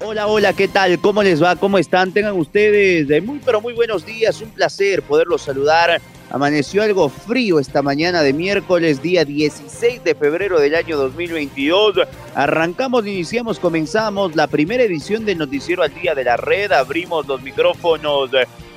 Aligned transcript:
Hola, 0.00 0.28
hola, 0.28 0.52
¿qué 0.52 0.68
tal? 0.68 1.00
¿Cómo 1.00 1.24
les 1.24 1.42
va? 1.42 1.56
¿Cómo 1.56 1.76
están? 1.76 2.12
Tengan 2.12 2.36
ustedes 2.36 3.08
de 3.08 3.20
muy, 3.20 3.40
pero 3.44 3.60
muy 3.60 3.72
buenos 3.72 4.06
días. 4.06 4.40
Un 4.40 4.50
placer 4.50 5.02
poderlos 5.02 5.42
saludar. 5.42 6.00
Amaneció 6.30 6.84
algo 6.84 7.08
frío 7.08 7.58
esta 7.58 7.82
mañana 7.82 8.22
de 8.22 8.32
miércoles, 8.32 9.02
día 9.02 9.24
16 9.24 10.04
de 10.04 10.14
febrero 10.14 10.60
del 10.60 10.76
año 10.76 10.96
2022. 10.96 11.96
Arrancamos, 12.36 13.08
iniciamos, 13.08 13.58
comenzamos 13.58 14.36
la 14.36 14.46
primera 14.46 14.84
edición 14.84 15.24
del 15.24 15.38
Noticiero 15.38 15.82
al 15.82 15.92
Día 15.92 16.14
de 16.14 16.22
la 16.22 16.36
Red. 16.36 16.70
Abrimos 16.70 17.26
los 17.26 17.42
micrófonos 17.42 18.30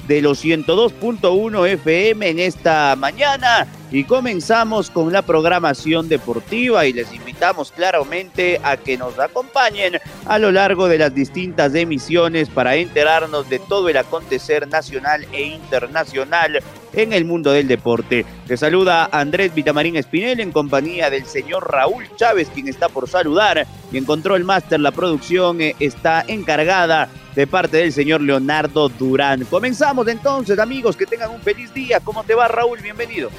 de 0.07 0.21
los 0.21 0.43
102.1 0.43 1.67
FM 1.67 2.29
en 2.29 2.39
esta 2.39 2.95
mañana 2.97 3.67
y 3.91 4.05
comenzamos 4.05 4.89
con 4.89 5.11
la 5.11 5.21
programación 5.21 6.07
deportiva 6.07 6.85
y 6.85 6.93
les 6.93 7.13
invitamos 7.13 7.71
claramente 7.71 8.59
a 8.63 8.77
que 8.77 8.97
nos 8.97 9.19
acompañen 9.19 9.99
a 10.25 10.39
lo 10.39 10.51
largo 10.51 10.87
de 10.87 10.97
las 10.97 11.13
distintas 11.13 11.75
emisiones 11.75 12.49
para 12.49 12.75
enterarnos 12.75 13.49
de 13.49 13.59
todo 13.59 13.89
el 13.89 13.97
acontecer 13.97 14.67
nacional 14.69 15.27
e 15.33 15.43
internacional 15.43 16.63
en 16.93 17.13
el 17.13 17.25
mundo 17.25 17.51
del 17.51 17.67
deporte. 17.67 18.25
Te 18.47 18.55
saluda 18.55 19.09
Andrés 19.11 19.53
Vitamarín 19.53 19.97
Espinel 19.97 20.39
en 20.39 20.51
compañía 20.51 21.09
del 21.09 21.25
señor 21.25 21.69
Raúl 21.69 22.05
Chávez, 22.15 22.49
quien 22.53 22.69
está 22.69 22.87
por 22.87 23.09
saludar 23.09 23.67
y 23.91 23.97
encontró 23.97 24.35
el 24.35 24.45
máster. 24.45 24.79
La 24.79 24.91
producción 24.91 25.61
eh, 25.61 25.75
está 25.79 26.23
encargada 26.27 27.09
de 27.35 27.47
parte 27.47 27.77
del 27.77 27.93
señor 27.93 28.21
Leonardo 28.21 28.89
Durán. 28.89 29.45
Comenzamos 29.45 30.07
entonces, 30.07 30.59
amigos, 30.59 30.95
que 30.95 31.05
tengan 31.05 31.31
un 31.31 31.41
feliz 31.41 31.73
día. 31.73 31.99
¿Cómo 32.01 32.23
te 32.23 32.35
va, 32.35 32.47
Raúl? 32.47 32.79
Bienvenido. 32.79 33.29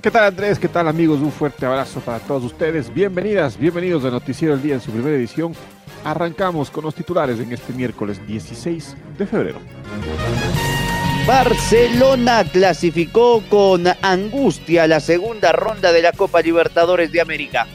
¿Qué 0.00 0.12
tal 0.12 0.24
Andrés? 0.24 0.60
¿Qué 0.60 0.68
tal 0.68 0.86
amigos? 0.86 1.18
Un 1.18 1.32
fuerte 1.32 1.66
abrazo 1.66 1.98
para 1.98 2.20
todos 2.20 2.44
ustedes. 2.44 2.94
Bienvenidas, 2.94 3.58
bienvenidos 3.58 4.04
a 4.04 4.10
Noticiero 4.10 4.54
del 4.54 4.62
Día 4.62 4.74
en 4.74 4.80
su 4.80 4.92
primera 4.92 5.16
edición. 5.16 5.54
Arrancamos 6.04 6.70
con 6.70 6.84
los 6.84 6.94
titulares 6.94 7.40
en 7.40 7.52
este 7.52 7.72
miércoles 7.72 8.24
16 8.24 8.96
de 9.18 9.26
febrero. 9.26 9.58
Barcelona 11.26 12.44
clasificó 12.44 13.42
con 13.50 13.86
angustia 14.00 14.86
la 14.86 15.00
segunda 15.00 15.50
ronda 15.50 15.92
de 15.92 16.02
la 16.02 16.12
Copa 16.12 16.42
Libertadores 16.42 17.10
de 17.10 17.20
América. 17.20 17.66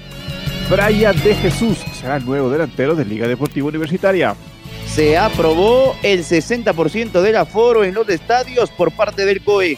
Brian 0.70 1.22
de 1.24 1.36
Jesús 1.36 1.78
será 2.00 2.16
el 2.16 2.26
nuevo 2.26 2.50
delantero 2.50 2.96
de 2.96 3.04
Liga 3.04 3.28
Deportiva 3.28 3.68
Universitaria. 3.68 4.34
Se 4.88 5.18
aprobó 5.18 5.98
el 6.04 6.24
60% 6.24 7.22
del 7.22 7.36
aforo 7.36 7.84
en 7.84 7.94
los 7.94 8.08
estadios 8.08 8.70
por 8.72 8.96
parte 8.96 9.26
del 9.26 9.44
COE. 9.44 9.78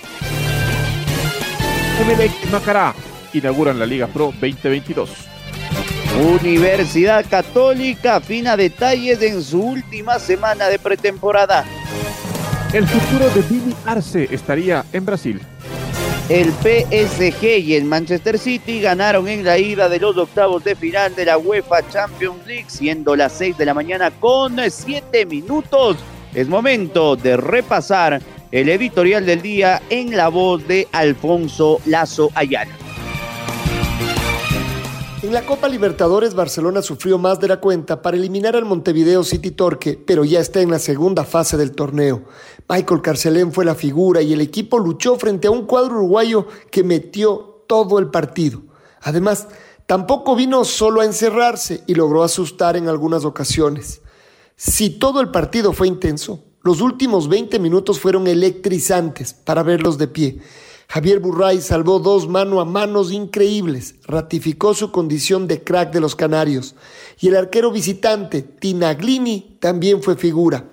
Y 1.98 2.48
Macará 2.52 2.94
inauguran 3.32 3.80
la 3.80 3.86
Liga 3.86 4.08
Pro 4.08 4.34
2022. 4.42 5.10
Universidad 6.42 7.26
Católica 7.30 8.18
afina 8.18 8.58
detalles 8.58 9.22
en 9.22 9.42
su 9.42 9.62
última 9.62 10.20
semana 10.20 10.68
de 10.68 10.78
pretemporada. 10.78 11.64
El 12.74 12.86
futuro 12.86 13.30
de 13.30 13.42
Vini 13.44 13.74
Arce 13.86 14.28
estaría 14.30 14.84
en 14.92 15.06
Brasil. 15.06 15.42
El 16.28 16.52
PSG 16.52 17.60
y 17.60 17.76
el 17.76 17.86
Manchester 17.86 18.38
City 18.40 18.82
ganaron 18.82 19.30
en 19.30 19.46
la 19.46 19.58
ida 19.58 19.88
de 19.88 20.00
los 20.00 20.18
octavos 20.18 20.64
de 20.66 20.76
final 20.76 21.16
de 21.16 21.26
la 21.26 21.38
UEFA 21.38 21.88
Champions 21.90 22.46
League, 22.46 22.66
siendo 22.68 23.16
las 23.16 23.32
6 23.34 23.58
de 23.58 23.66
la 23.66 23.74
mañana 23.74 24.12
con 24.12 24.58
7 24.70 25.26
minutos. 25.28 25.98
Es 26.34 26.50
momento 26.50 27.16
de 27.16 27.38
repasar 27.38 28.22
el 28.52 28.70
editorial 28.70 29.26
del 29.26 29.42
día 29.42 29.82
en 29.90 30.16
la 30.16 30.30
voz 30.30 30.68
de 30.68 30.88
Alfonso 30.92 31.80
Lazo 31.86 32.30
Ayala. 32.36 32.72
En 35.24 35.34
la 35.34 35.44
Copa 35.44 35.68
Libertadores, 35.68 36.36
Barcelona 36.36 36.84
sufrió 36.84 37.18
más 37.18 37.40
de 37.40 37.48
la 37.48 37.60
cuenta 37.60 38.04
para 38.04 38.16
eliminar 38.16 38.56
al 38.56 38.66
Montevideo 38.66 39.24
City 39.24 39.50
Torque, 39.50 40.00
pero 40.06 40.24
ya 40.24 40.40
está 40.40 40.62
en 40.62 40.70
la 40.70 40.78
segunda 40.78 41.24
fase 41.24 41.58
del 41.58 41.72
torneo. 41.72 42.26
Michael 42.70 43.02
Carcelén 43.02 43.52
fue 43.52 43.66
la 43.66 43.74
figura 43.74 44.22
y 44.22 44.34
el 44.34 44.42
equipo 44.42 44.78
luchó 44.78 45.18
frente 45.18 45.48
a 45.48 45.52
un 45.52 45.66
cuadro 45.66 45.96
uruguayo 45.96 46.48
que 46.70 46.84
metió 46.84 47.64
todo 47.68 47.98
el 47.98 48.12
partido. 48.12 48.62
Además, 49.02 49.48
tampoco 49.88 50.36
vino 50.36 50.64
solo 50.64 51.02
a 51.02 51.06
encerrarse 51.06 51.82
y 51.88 51.96
logró 51.96 52.24
asustar 52.24 52.78
en 52.78 52.88
algunas 52.88 53.26
ocasiones. 53.26 54.02
Si 54.56 54.92
todo 54.92 55.22
el 55.22 55.32
partido 55.32 55.74
fue 55.74 55.88
intenso, 55.88 56.44
los 56.66 56.82
últimos 56.82 57.30
20 57.30 57.60
minutos 57.60 58.00
fueron 58.00 58.26
electrizantes 58.26 59.36
para 59.36 59.62
verlos 59.62 60.00
de 60.00 60.08
pie. 60.08 60.40
Javier 60.88 61.20
Burray 61.20 61.62
salvó 61.62 62.00
dos 62.00 62.28
mano 62.28 62.60
a 62.60 62.66
manos 62.66 63.12
increíbles, 63.12 63.94
ratificó 64.08 64.74
su 64.74 64.92
condición 64.92 65.48
de 65.48 65.64
crack 65.64 65.94
de 65.94 66.00
los 66.00 66.16
Canarios. 66.16 66.74
Y 67.20 67.28
el 67.28 67.36
arquero 67.36 67.72
visitante, 67.72 68.42
Tinaglini, 68.42 69.58
también 69.60 70.02
fue 70.02 70.16
figura. 70.16 70.66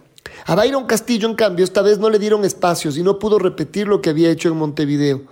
A 0.46 0.54
Byron 0.54 0.86
Castillo, 0.86 1.28
en 1.28 1.34
cambio, 1.34 1.62
esta 1.62 1.82
vez 1.82 1.98
no 1.98 2.08
le 2.08 2.18
dieron 2.18 2.46
espacios 2.46 2.96
y 2.96 3.02
no 3.02 3.18
pudo 3.18 3.38
repetir 3.38 3.86
lo 3.86 4.00
que 4.00 4.08
había 4.08 4.30
hecho 4.30 4.48
en 4.48 4.56
Montevideo. 4.56 5.24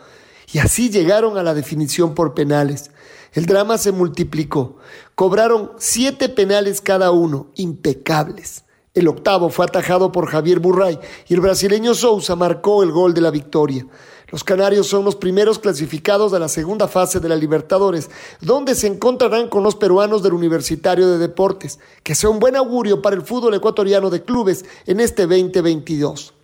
Y 0.52 0.58
así 0.58 0.90
llegaron 0.90 1.38
a 1.38 1.42
la 1.42 1.54
definición 1.54 2.14
por 2.14 2.34
penales. 2.34 2.90
El 3.32 3.46
drama 3.46 3.78
se 3.78 3.92
multiplicó. 3.92 4.76
Cobraron 5.14 5.70
siete 5.78 6.28
penales 6.28 6.82
cada 6.82 7.12
uno, 7.12 7.50
impecables. 7.54 8.64
El 8.92 9.06
octavo 9.06 9.50
fue 9.50 9.66
atajado 9.66 10.10
por 10.10 10.26
Javier 10.26 10.58
Burray 10.58 10.98
y 11.28 11.34
el 11.34 11.40
brasileño 11.40 11.94
Sousa 11.94 12.34
marcó 12.34 12.82
el 12.82 12.90
gol 12.90 13.14
de 13.14 13.20
la 13.20 13.30
victoria. 13.30 13.86
Los 14.32 14.42
canarios 14.42 14.88
son 14.88 15.04
los 15.04 15.14
primeros 15.14 15.60
clasificados 15.60 16.32
a 16.32 16.40
la 16.40 16.48
segunda 16.48 16.88
fase 16.88 17.20
de 17.20 17.28
la 17.28 17.36
Libertadores, 17.36 18.10
donde 18.40 18.74
se 18.74 18.88
encontrarán 18.88 19.48
con 19.48 19.62
los 19.62 19.76
peruanos 19.76 20.24
del 20.24 20.32
Universitario 20.32 21.08
de 21.08 21.18
Deportes, 21.18 21.78
que 22.02 22.16
sea 22.16 22.30
un 22.30 22.40
buen 22.40 22.56
augurio 22.56 23.00
para 23.00 23.14
el 23.14 23.22
fútbol 23.22 23.54
ecuatoriano 23.54 24.10
de 24.10 24.24
clubes 24.24 24.64
en 24.86 24.98
este 24.98 25.22
2022. 25.22 26.34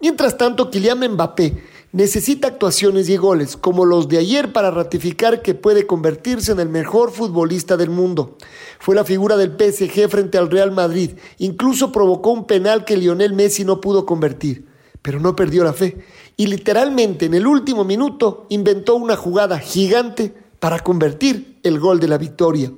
Mientras 0.00 0.36
tanto, 0.36 0.70
Kylian 0.70 1.12
Mbappé 1.12 1.62
necesita 1.92 2.48
actuaciones 2.48 3.08
y 3.08 3.16
goles 3.16 3.56
como 3.56 3.84
los 3.84 4.08
de 4.08 4.18
ayer 4.18 4.52
para 4.52 4.70
ratificar 4.70 5.42
que 5.42 5.54
puede 5.54 5.86
convertirse 5.86 6.52
en 6.52 6.60
el 6.60 6.68
mejor 6.68 7.12
futbolista 7.12 7.76
del 7.76 7.90
mundo. 7.90 8.36
Fue 8.78 8.94
la 8.94 9.04
figura 9.04 9.36
del 9.36 9.52
PSG 9.52 10.08
frente 10.08 10.38
al 10.38 10.50
Real 10.50 10.72
Madrid, 10.72 11.12
incluso 11.38 11.92
provocó 11.92 12.30
un 12.30 12.46
penal 12.46 12.84
que 12.84 12.96
Lionel 12.96 13.32
Messi 13.32 13.64
no 13.64 13.80
pudo 13.80 14.04
convertir, 14.04 14.66
pero 15.02 15.20
no 15.20 15.34
perdió 15.34 15.64
la 15.64 15.72
fe 15.72 15.98
y 16.38 16.46
literalmente 16.46 17.26
en 17.26 17.34
el 17.34 17.46
último 17.46 17.84
minuto 17.84 18.46
inventó 18.48 18.94
una 18.94 19.16
jugada 19.16 19.58
gigante 19.58 20.34
para 20.60 20.80
convertir 20.80 21.60
el 21.62 21.78
gol 21.78 22.00
de 22.00 22.08
la 22.08 22.18
victoria. 22.18 22.72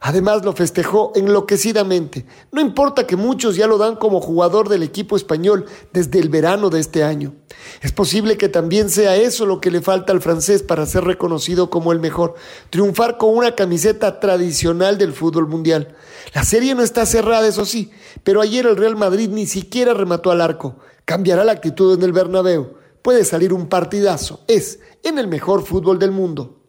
Además 0.00 0.44
lo 0.44 0.52
festejó 0.52 1.12
enloquecidamente. 1.14 2.26
No 2.52 2.60
importa 2.60 3.06
que 3.06 3.16
muchos 3.16 3.56
ya 3.56 3.66
lo 3.66 3.78
dan 3.78 3.96
como 3.96 4.20
jugador 4.20 4.68
del 4.68 4.82
equipo 4.82 5.16
español 5.16 5.64
desde 5.92 6.18
el 6.18 6.28
verano 6.28 6.70
de 6.70 6.80
este 6.80 7.02
año. 7.02 7.34
Es 7.82 7.92
posible 7.92 8.36
que 8.36 8.48
también 8.48 8.88
sea 8.88 9.16
eso 9.16 9.46
lo 9.46 9.60
que 9.60 9.70
le 9.70 9.80
falta 9.80 10.12
al 10.12 10.20
francés 10.20 10.62
para 10.62 10.86
ser 10.86 11.04
reconocido 11.04 11.70
como 11.70 11.92
el 11.92 12.00
mejor, 12.00 12.34
triunfar 12.70 13.16
con 13.16 13.36
una 13.36 13.54
camiseta 13.54 14.20
tradicional 14.20 14.98
del 14.98 15.12
fútbol 15.12 15.48
mundial. 15.48 15.96
La 16.34 16.44
serie 16.44 16.74
no 16.74 16.82
está 16.82 17.06
cerrada, 17.06 17.48
eso 17.48 17.64
sí, 17.64 17.90
pero 18.22 18.40
ayer 18.40 18.66
el 18.66 18.76
Real 18.76 18.96
Madrid 18.96 19.28
ni 19.30 19.46
siquiera 19.46 19.94
remató 19.94 20.30
al 20.30 20.40
arco. 20.40 20.76
Cambiará 21.04 21.44
la 21.44 21.52
actitud 21.52 21.94
en 21.94 22.02
el 22.02 22.12
Bernabéu 22.12 22.76
puede 23.06 23.24
salir 23.24 23.52
un 23.52 23.68
partidazo. 23.68 24.40
Es 24.48 24.80
en 25.04 25.20
el 25.20 25.28
mejor 25.28 25.64
fútbol 25.64 25.96
del 25.96 26.10
mundo. 26.10 26.65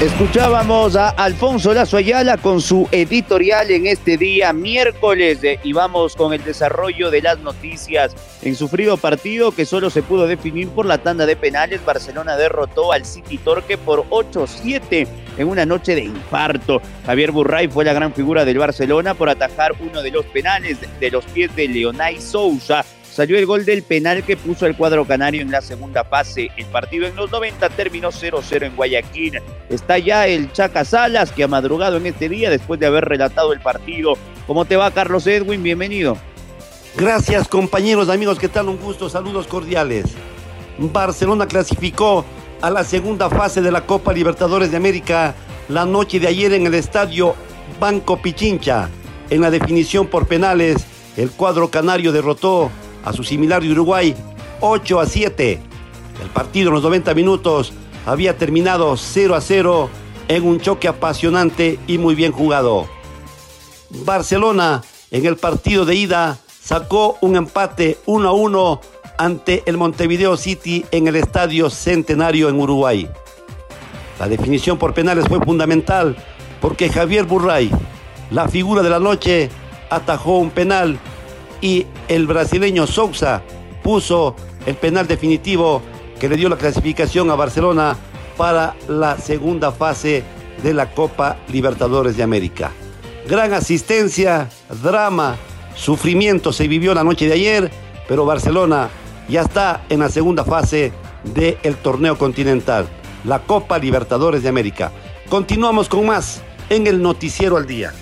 Escuchábamos 0.00 0.94
a 0.94 1.08
Alfonso 1.08 1.72
Lazo 1.72 1.96
Ayala 1.96 2.36
con 2.36 2.60
su 2.60 2.86
editorial 2.92 3.70
en 3.70 3.86
este 3.86 4.18
día 4.18 4.52
miércoles 4.52 5.38
y 5.64 5.72
vamos 5.72 6.14
con 6.14 6.34
el 6.34 6.44
desarrollo 6.44 7.10
de 7.10 7.22
las 7.22 7.38
noticias. 7.38 8.14
En 8.42 8.54
su 8.56 8.68
frío 8.68 8.98
partido 8.98 9.52
que 9.52 9.64
solo 9.64 9.88
se 9.88 10.02
pudo 10.02 10.26
definir 10.26 10.68
por 10.68 10.84
la 10.84 10.98
tanda 10.98 11.24
de 11.24 11.34
penales, 11.34 11.82
Barcelona 11.82 12.36
derrotó 12.36 12.92
al 12.92 13.06
City 13.06 13.38
Torque 13.38 13.78
por 13.78 14.06
8-7 14.10 15.08
en 15.38 15.48
una 15.48 15.64
noche 15.64 15.94
de 15.94 16.04
infarto. 16.04 16.82
Javier 17.06 17.32
Burray 17.32 17.68
fue 17.68 17.86
la 17.86 17.94
gran 17.94 18.12
figura 18.12 18.44
del 18.44 18.58
Barcelona 18.58 19.14
por 19.14 19.30
atajar 19.30 19.72
uno 19.80 20.02
de 20.02 20.10
los 20.10 20.26
penales 20.26 20.76
de 21.00 21.10
los 21.10 21.24
pies 21.24 21.56
de 21.56 21.68
Leonay 21.68 22.20
Sousa 22.20 22.84
salió 23.16 23.38
el 23.38 23.46
gol 23.46 23.64
del 23.64 23.82
penal 23.82 24.22
que 24.24 24.36
puso 24.36 24.66
el 24.66 24.76
cuadro 24.76 25.06
canario 25.06 25.40
en 25.40 25.50
la 25.50 25.62
segunda 25.62 26.04
fase. 26.04 26.50
El 26.58 26.66
partido 26.66 27.06
en 27.06 27.16
los 27.16 27.30
90 27.30 27.70
terminó 27.70 28.10
0-0 28.10 28.66
en 28.66 28.76
Guayaquil. 28.76 29.40
Está 29.70 29.96
ya 29.96 30.26
el 30.26 30.52
Chaca 30.52 30.84
Salas 30.84 31.32
que 31.32 31.42
ha 31.42 31.48
madrugado 31.48 31.96
en 31.96 32.04
este 32.04 32.28
día 32.28 32.50
después 32.50 32.78
de 32.78 32.84
haber 32.84 33.06
relatado 33.06 33.54
el 33.54 33.60
partido. 33.60 34.18
¿Cómo 34.46 34.66
te 34.66 34.76
va 34.76 34.90
Carlos 34.90 35.26
Edwin? 35.26 35.62
Bienvenido. 35.62 36.18
Gracias 36.94 37.48
compañeros, 37.48 38.10
amigos, 38.10 38.38
¿qué 38.38 38.48
tal? 38.48 38.68
Un 38.68 38.76
gusto, 38.76 39.08
saludos 39.08 39.46
cordiales. 39.46 40.04
Barcelona 40.76 41.46
clasificó 41.46 42.22
a 42.60 42.70
la 42.70 42.84
segunda 42.84 43.30
fase 43.30 43.62
de 43.62 43.72
la 43.72 43.86
Copa 43.86 44.12
Libertadores 44.12 44.70
de 44.70 44.76
América 44.76 45.34
la 45.70 45.86
noche 45.86 46.20
de 46.20 46.28
ayer 46.28 46.52
en 46.52 46.66
el 46.66 46.74
estadio 46.74 47.34
Banco 47.80 48.20
Pichincha. 48.20 48.90
En 49.30 49.40
la 49.40 49.50
definición 49.50 50.06
por 50.06 50.26
penales, 50.26 50.84
el 51.16 51.30
cuadro 51.30 51.70
canario 51.70 52.12
derrotó 52.12 52.70
a 53.06 53.12
su 53.12 53.24
similar 53.24 53.62
de 53.62 53.70
Uruguay 53.70 54.14
8 54.60 55.00
a 55.00 55.06
7. 55.06 55.60
El 56.22 56.28
partido 56.30 56.68
en 56.68 56.74
los 56.74 56.82
90 56.82 57.14
minutos 57.14 57.72
había 58.04 58.36
terminado 58.36 58.96
0 58.96 59.34
a 59.34 59.40
0 59.40 59.88
en 60.28 60.44
un 60.44 60.60
choque 60.60 60.88
apasionante 60.88 61.78
y 61.86 61.98
muy 61.98 62.14
bien 62.14 62.32
jugado. 62.32 62.88
Barcelona 64.04 64.82
en 65.10 65.24
el 65.24 65.36
partido 65.36 65.84
de 65.84 65.94
ida 65.94 66.38
sacó 66.60 67.16
un 67.20 67.36
empate 67.36 67.98
1 68.06 68.28
a 68.28 68.32
1 68.32 68.80
ante 69.18 69.62
el 69.66 69.76
Montevideo 69.76 70.36
City 70.36 70.84
en 70.90 71.06
el 71.06 71.16
Estadio 71.16 71.70
Centenario 71.70 72.48
en 72.48 72.60
Uruguay. 72.60 73.08
La 74.18 74.28
definición 74.28 74.78
por 74.78 74.94
penales 74.94 75.28
fue 75.28 75.40
fundamental 75.40 76.16
porque 76.60 76.88
Javier 76.88 77.24
Burray, 77.24 77.70
la 78.30 78.48
figura 78.48 78.82
de 78.82 78.90
la 78.90 78.98
noche, 78.98 79.48
atajó 79.90 80.38
un 80.38 80.50
penal 80.50 80.98
y 81.60 81.86
el 82.08 82.26
brasileño 82.26 82.86
Sousa 82.86 83.42
puso 83.82 84.36
el 84.66 84.74
penal 84.76 85.06
definitivo 85.06 85.82
que 86.18 86.28
le 86.28 86.36
dio 86.36 86.48
la 86.48 86.56
clasificación 86.56 87.30
a 87.30 87.34
Barcelona 87.34 87.96
para 88.36 88.74
la 88.88 89.16
segunda 89.18 89.72
fase 89.72 90.24
de 90.62 90.74
la 90.74 90.90
Copa 90.90 91.36
Libertadores 91.48 92.16
de 92.16 92.22
América. 92.22 92.72
Gran 93.28 93.52
asistencia, 93.52 94.48
drama, 94.82 95.36
sufrimiento 95.74 96.52
se 96.52 96.68
vivió 96.68 96.94
la 96.94 97.04
noche 97.04 97.26
de 97.26 97.34
ayer, 97.34 97.70
pero 98.08 98.24
Barcelona 98.24 98.88
ya 99.28 99.42
está 99.42 99.84
en 99.88 100.00
la 100.00 100.08
segunda 100.08 100.44
fase 100.44 100.92
del 101.34 101.76
torneo 101.76 102.16
continental, 102.16 102.86
la 103.24 103.40
Copa 103.40 103.78
Libertadores 103.78 104.42
de 104.42 104.48
América. 104.48 104.92
Continuamos 105.28 105.88
con 105.88 106.06
más 106.06 106.42
en 106.70 106.86
el 106.86 107.02
Noticiero 107.02 107.56
al 107.56 107.66
Día. 107.66 107.92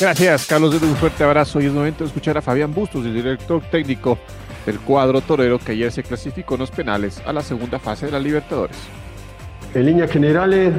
Gracias, 0.00 0.46
Carlos. 0.46 0.74
Un 0.80 0.96
fuerte 0.96 1.22
abrazo 1.24 1.60
y 1.60 1.66
es 1.66 1.72
momento 1.74 2.04
de 2.04 2.08
escuchar 2.08 2.38
a 2.38 2.40
Fabián 2.40 2.72
Bustos, 2.72 3.04
el 3.04 3.12
director 3.12 3.60
técnico 3.70 4.16
del 4.64 4.80
cuadro 4.80 5.20
torero 5.20 5.58
que 5.58 5.72
ayer 5.72 5.92
se 5.92 6.02
clasificó 6.02 6.54
en 6.54 6.60
los 6.60 6.70
penales 6.70 7.20
a 7.26 7.34
la 7.34 7.42
segunda 7.42 7.78
fase 7.78 8.06
de 8.06 8.12
la 8.12 8.18
Libertadores. 8.18 8.78
En 9.74 9.84
líneas 9.84 10.10
generales, 10.10 10.72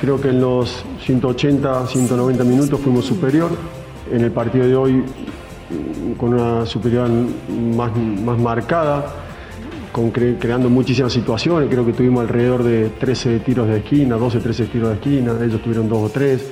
creo 0.00 0.20
que 0.20 0.30
en 0.30 0.40
los 0.40 0.84
180, 1.04 1.86
190 1.86 2.42
minutos 2.42 2.80
fuimos 2.80 3.04
superior. 3.04 3.52
En 4.10 4.24
el 4.24 4.32
partido 4.32 4.66
de 4.66 4.74
hoy, 4.74 5.04
con 6.18 6.34
una 6.34 6.66
superioridad 6.66 7.14
más, 7.48 7.96
más 7.96 8.36
marcada, 8.36 9.14
creando 10.40 10.68
muchísimas 10.68 11.12
situaciones. 11.12 11.68
Creo 11.70 11.86
que 11.86 11.92
tuvimos 11.92 12.22
alrededor 12.22 12.64
de 12.64 12.88
13 12.88 13.38
tiros 13.40 13.68
de 13.68 13.76
esquina, 13.76 14.16
12, 14.16 14.40
13 14.40 14.66
tiros 14.66 14.88
de 14.88 14.94
esquina. 14.96 15.34
Ellos 15.40 15.62
tuvieron 15.62 15.88
dos 15.88 15.98
o 15.98 16.08
tres 16.08 16.50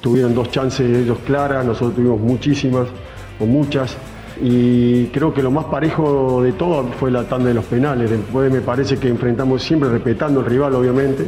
tuvieron 0.00 0.34
dos 0.34 0.50
chances 0.50 0.96
ellos 0.96 1.18
claras, 1.26 1.64
nosotros 1.64 1.94
tuvimos 1.94 2.20
muchísimas 2.20 2.88
o 3.38 3.46
muchas. 3.46 3.96
Y 4.42 5.06
creo 5.06 5.34
que 5.34 5.42
lo 5.42 5.50
más 5.50 5.66
parejo 5.66 6.42
de 6.42 6.52
todo 6.52 6.84
fue 6.98 7.10
la 7.10 7.24
tanda 7.24 7.48
de 7.48 7.54
los 7.54 7.64
penales. 7.66 8.10
Después 8.10 8.50
me 8.50 8.60
parece 8.60 8.96
que 8.96 9.08
enfrentamos 9.08 9.62
siempre 9.62 9.90
respetando 9.90 10.40
al 10.40 10.46
rival, 10.46 10.74
obviamente. 10.74 11.26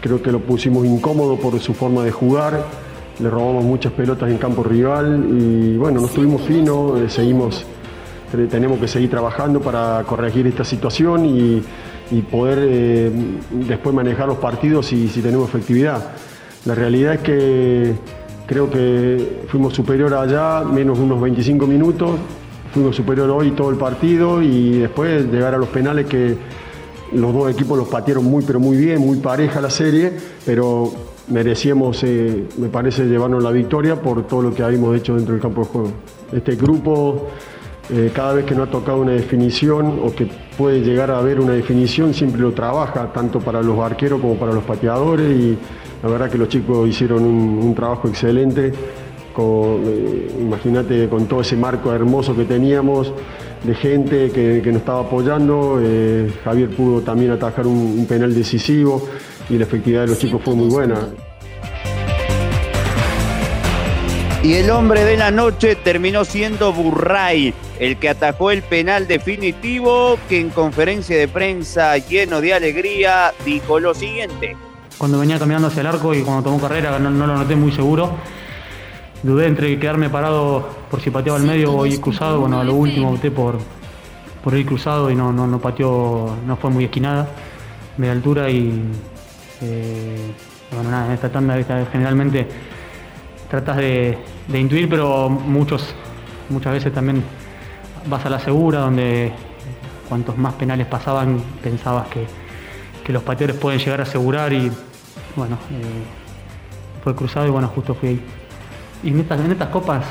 Creo 0.00 0.22
que 0.22 0.32
lo 0.32 0.40
pusimos 0.40 0.86
incómodo 0.86 1.36
por 1.36 1.58
su 1.60 1.74
forma 1.74 2.02
de 2.02 2.10
jugar. 2.10 2.64
Le 3.18 3.28
robamos 3.28 3.64
muchas 3.64 3.92
pelotas 3.92 4.30
en 4.30 4.38
campo 4.38 4.62
rival 4.62 5.26
y 5.30 5.76
bueno, 5.76 6.00
no 6.00 6.06
estuvimos 6.06 6.40
finos, 6.40 6.98
eh, 6.98 7.10
seguimos, 7.10 7.66
eh, 8.32 8.48
tenemos 8.50 8.78
que 8.78 8.88
seguir 8.88 9.10
trabajando 9.10 9.60
para 9.60 10.02
corregir 10.04 10.46
esta 10.46 10.64
situación 10.64 11.26
y, 11.26 11.62
poder 12.30 12.58
eh, 12.62 13.12
después 13.68 13.94
manejar 13.94 14.26
los 14.26 14.38
partidos 14.38 14.92
y 14.92 15.06
si 15.08 15.20
tenemos 15.20 15.48
efectividad. 15.50 16.12
La 16.66 16.74
realidad 16.74 17.14
es 17.14 17.20
que 17.20 17.94
creo 18.46 18.70
que 18.70 19.44
fuimos 19.48 19.72
superior 19.72 20.12
allá, 20.12 20.62
menos 20.62 20.98
unos 20.98 21.20
25 21.20 21.66
minutos, 21.66 22.18
fuimos 22.74 22.94
superior 22.94 23.30
hoy 23.30 23.52
todo 23.52 23.70
el 23.70 23.76
partido 23.76 24.42
y 24.42 24.78
después 24.78 25.24
llegar 25.26 25.54
a 25.54 25.58
los 25.58 25.68
penales 25.68 26.06
que 26.06 26.36
los 27.12 27.32
dos 27.32 27.50
equipos 27.50 27.78
los 27.78 27.88
patearon 27.88 28.24
muy 28.24 28.44
pero 28.44 28.60
muy 28.60 28.76
bien, 28.76 29.00
muy 29.00 29.18
pareja 29.18 29.60
la 29.60 29.70
serie, 29.70 30.12
pero 30.44 30.92
merecíamos, 31.28 32.02
eh, 32.02 32.44
me 32.58 32.68
parece, 32.68 33.06
llevarnos 33.06 33.42
la 33.42 33.50
victoria 33.50 33.96
por 33.96 34.26
todo 34.26 34.42
lo 34.42 34.54
que 34.54 34.62
habíamos 34.62 34.96
hecho 34.96 35.16
dentro 35.16 35.32
del 35.32 35.42
campo 35.42 35.62
de 35.62 35.66
juego. 35.66 35.92
Este 36.32 36.56
grupo, 36.56 37.28
eh, 37.88 38.10
cada 38.14 38.34
vez 38.34 38.44
que 38.44 38.54
no 38.54 38.64
ha 38.64 38.70
tocado 38.70 39.00
una 39.00 39.12
definición 39.12 40.00
o 40.04 40.14
que 40.14 40.28
puede 40.58 40.80
llegar 40.80 41.10
a 41.10 41.18
haber 41.18 41.40
una 41.40 41.52
definición, 41.52 42.12
siempre 42.14 42.40
lo 42.40 42.52
trabaja, 42.52 43.12
tanto 43.12 43.40
para 43.40 43.62
los 43.62 43.78
arqueros 43.78 44.20
como 44.20 44.34
para 44.36 44.52
los 44.52 44.64
pateadores 44.64 45.30
y 45.30 45.58
la 46.02 46.08
verdad 46.08 46.30
que 46.30 46.38
los 46.38 46.48
chicos 46.48 46.88
hicieron 46.88 47.24
un, 47.24 47.74
trabajo 47.74 48.08
excelente. 48.08 48.72
Eh, 49.42 50.36
imagínate 50.38 51.08
con 51.08 51.26
todo 51.26 51.40
ese 51.40 51.56
marco 51.56 51.94
hermoso 51.94 52.36
que 52.36 52.44
teníamos 52.44 53.10
de 53.64 53.74
gente 53.74 54.30
que, 54.30 54.62
nos 54.66 54.76
estaba 54.76 55.00
apoyando. 55.00 55.80
Eh, 55.82 56.30
Javier 56.44 56.70
pudo 56.70 57.00
también 57.00 57.30
atajar 57.30 57.66
un, 57.66 58.06
penal 58.06 58.34
decisivo 58.34 59.08
y 59.48 59.56
la 59.56 59.64
efectividad 59.64 60.02
de 60.02 60.08
los 60.08 60.18
chicos 60.18 60.42
fue 60.44 60.54
muy 60.54 60.68
buena. 60.68 61.08
Y 64.42 64.54
el 64.54 64.70
hombre 64.70 65.04
de 65.04 65.18
la 65.18 65.30
noche 65.30 65.76
terminó 65.76 66.24
siendo 66.24 66.72
Burray, 66.72 67.52
el 67.78 67.98
que 67.98 68.08
atajó 68.08 68.50
el 68.50 68.62
penal 68.62 69.06
definitivo, 69.06 70.18
que 70.30 70.40
en 70.40 70.48
conferencia 70.48 71.16
de 71.16 71.28
prensa 71.28 71.98
lleno 71.98 72.40
de 72.40 72.54
alegría 72.54 73.34
dijo 73.44 73.78
lo 73.80 73.94
siguiente 73.94 74.56
cuando 75.00 75.18
venía 75.18 75.38
caminando 75.38 75.68
hacia 75.68 75.80
el 75.80 75.86
arco 75.86 76.14
y 76.14 76.20
cuando 76.20 76.42
tomó 76.42 76.60
carrera 76.60 76.98
no, 76.98 77.08
lo 77.08 77.34
noté 77.34 77.56
muy 77.56 77.72
seguro. 77.72 78.10
Dudé 79.22 79.46
entre 79.46 79.78
quedarme 79.78 80.10
parado 80.10 80.68
por 80.90 81.00
si 81.00 81.10
pateaba 81.10 81.38
al 81.38 81.44
medio 81.44 81.74
o 81.74 81.86
ir 81.86 82.02
cruzado. 82.02 82.40
Bueno, 82.40 82.60
a 82.60 82.64
lo 82.64 82.74
último 82.74 83.10
opté 83.10 83.30
por, 83.30 83.56
por 84.44 84.54
ir 84.54 84.66
cruzado 84.66 85.10
y 85.10 85.14
no, 85.14 85.32
no, 85.32 85.46
no 85.46 85.58
pateó, 85.58 86.36
no 86.46 86.54
fue 86.58 86.68
muy 86.68 86.84
esquinada, 86.84 87.30
media 87.96 88.12
altura 88.12 88.50
y 88.50 88.78
eh, 89.62 90.32
bueno, 90.70 90.90
nada, 90.90 91.06
en 91.06 91.12
esta 91.12 91.32
tanda 91.32 91.56
generalmente 91.90 92.46
tratas 93.48 93.78
de, 93.78 94.18
intuir, 94.52 94.86
pero 94.86 95.30
muchos, 95.30 95.94
muchas 96.50 96.74
veces 96.74 96.92
también 96.92 97.24
vas 98.04 98.26
a 98.26 98.28
la 98.28 98.38
segura, 98.38 98.80
donde 98.80 99.32
cuantos 100.10 100.36
más 100.36 100.52
penales 100.56 100.86
pasaban 100.88 101.42
pensabas 101.62 102.06
que, 102.08 102.26
que 103.02 103.14
los 103.14 103.22
pateadores 103.22 103.58
pueden 103.58 103.80
llegar 103.80 104.00
a 104.00 104.02
asegurar 104.02 104.52
y 104.52 104.70
bueno, 105.36 105.56
eh, 105.72 107.02
fue 107.02 107.14
cruzado 107.14 107.46
y 107.46 107.50
bueno, 107.50 107.68
justo 107.68 107.94
fui 107.94 108.10
ahí. 108.10 108.20
Y 109.02 109.08
en 109.08 109.20
estas, 109.20 109.68
copas, 109.68 110.04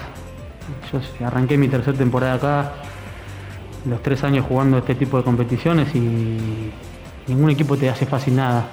yo 0.91 1.25
arranqué 1.25 1.57
mi 1.57 1.67
tercera 1.67 1.97
temporada 1.97 2.33
acá, 2.33 2.73
los 3.85 4.01
tres 4.01 4.23
años 4.23 4.45
jugando 4.47 4.79
este 4.79 4.95
tipo 4.95 5.17
de 5.17 5.23
competiciones 5.23 5.93
y 5.93 6.71
ningún 7.27 7.51
equipo 7.51 7.77
te 7.77 7.89
hace 7.89 8.05
fácil 8.05 8.35
nada. 8.35 8.67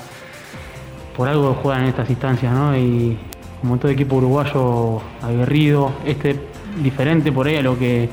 Por 1.17 1.29
algo 1.29 1.55
juegan 1.55 1.83
en 1.83 1.89
estas 1.89 2.09
instancias, 2.09 2.53
¿no? 2.53 2.77
Y 2.77 3.19
como 3.61 3.79
todo 3.79 3.91
equipo 3.91 4.17
uruguayo 4.17 5.01
aguerrido, 5.23 5.93
este 6.05 6.37
diferente 6.83 7.33
por 7.33 7.47
ahí 7.47 7.57
a 7.57 7.63
lo 7.63 7.79
que 7.79 8.09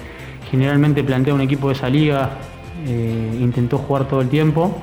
generalmente 0.50 1.04
plantea 1.04 1.34
un 1.34 1.42
equipo 1.42 1.68
de 1.68 1.74
esa 1.74 1.90
liga, 1.90 2.32
eh, 2.86 3.38
intentó 3.40 3.78
jugar 3.78 4.08
todo 4.08 4.22
el 4.22 4.30
tiempo. 4.30 4.78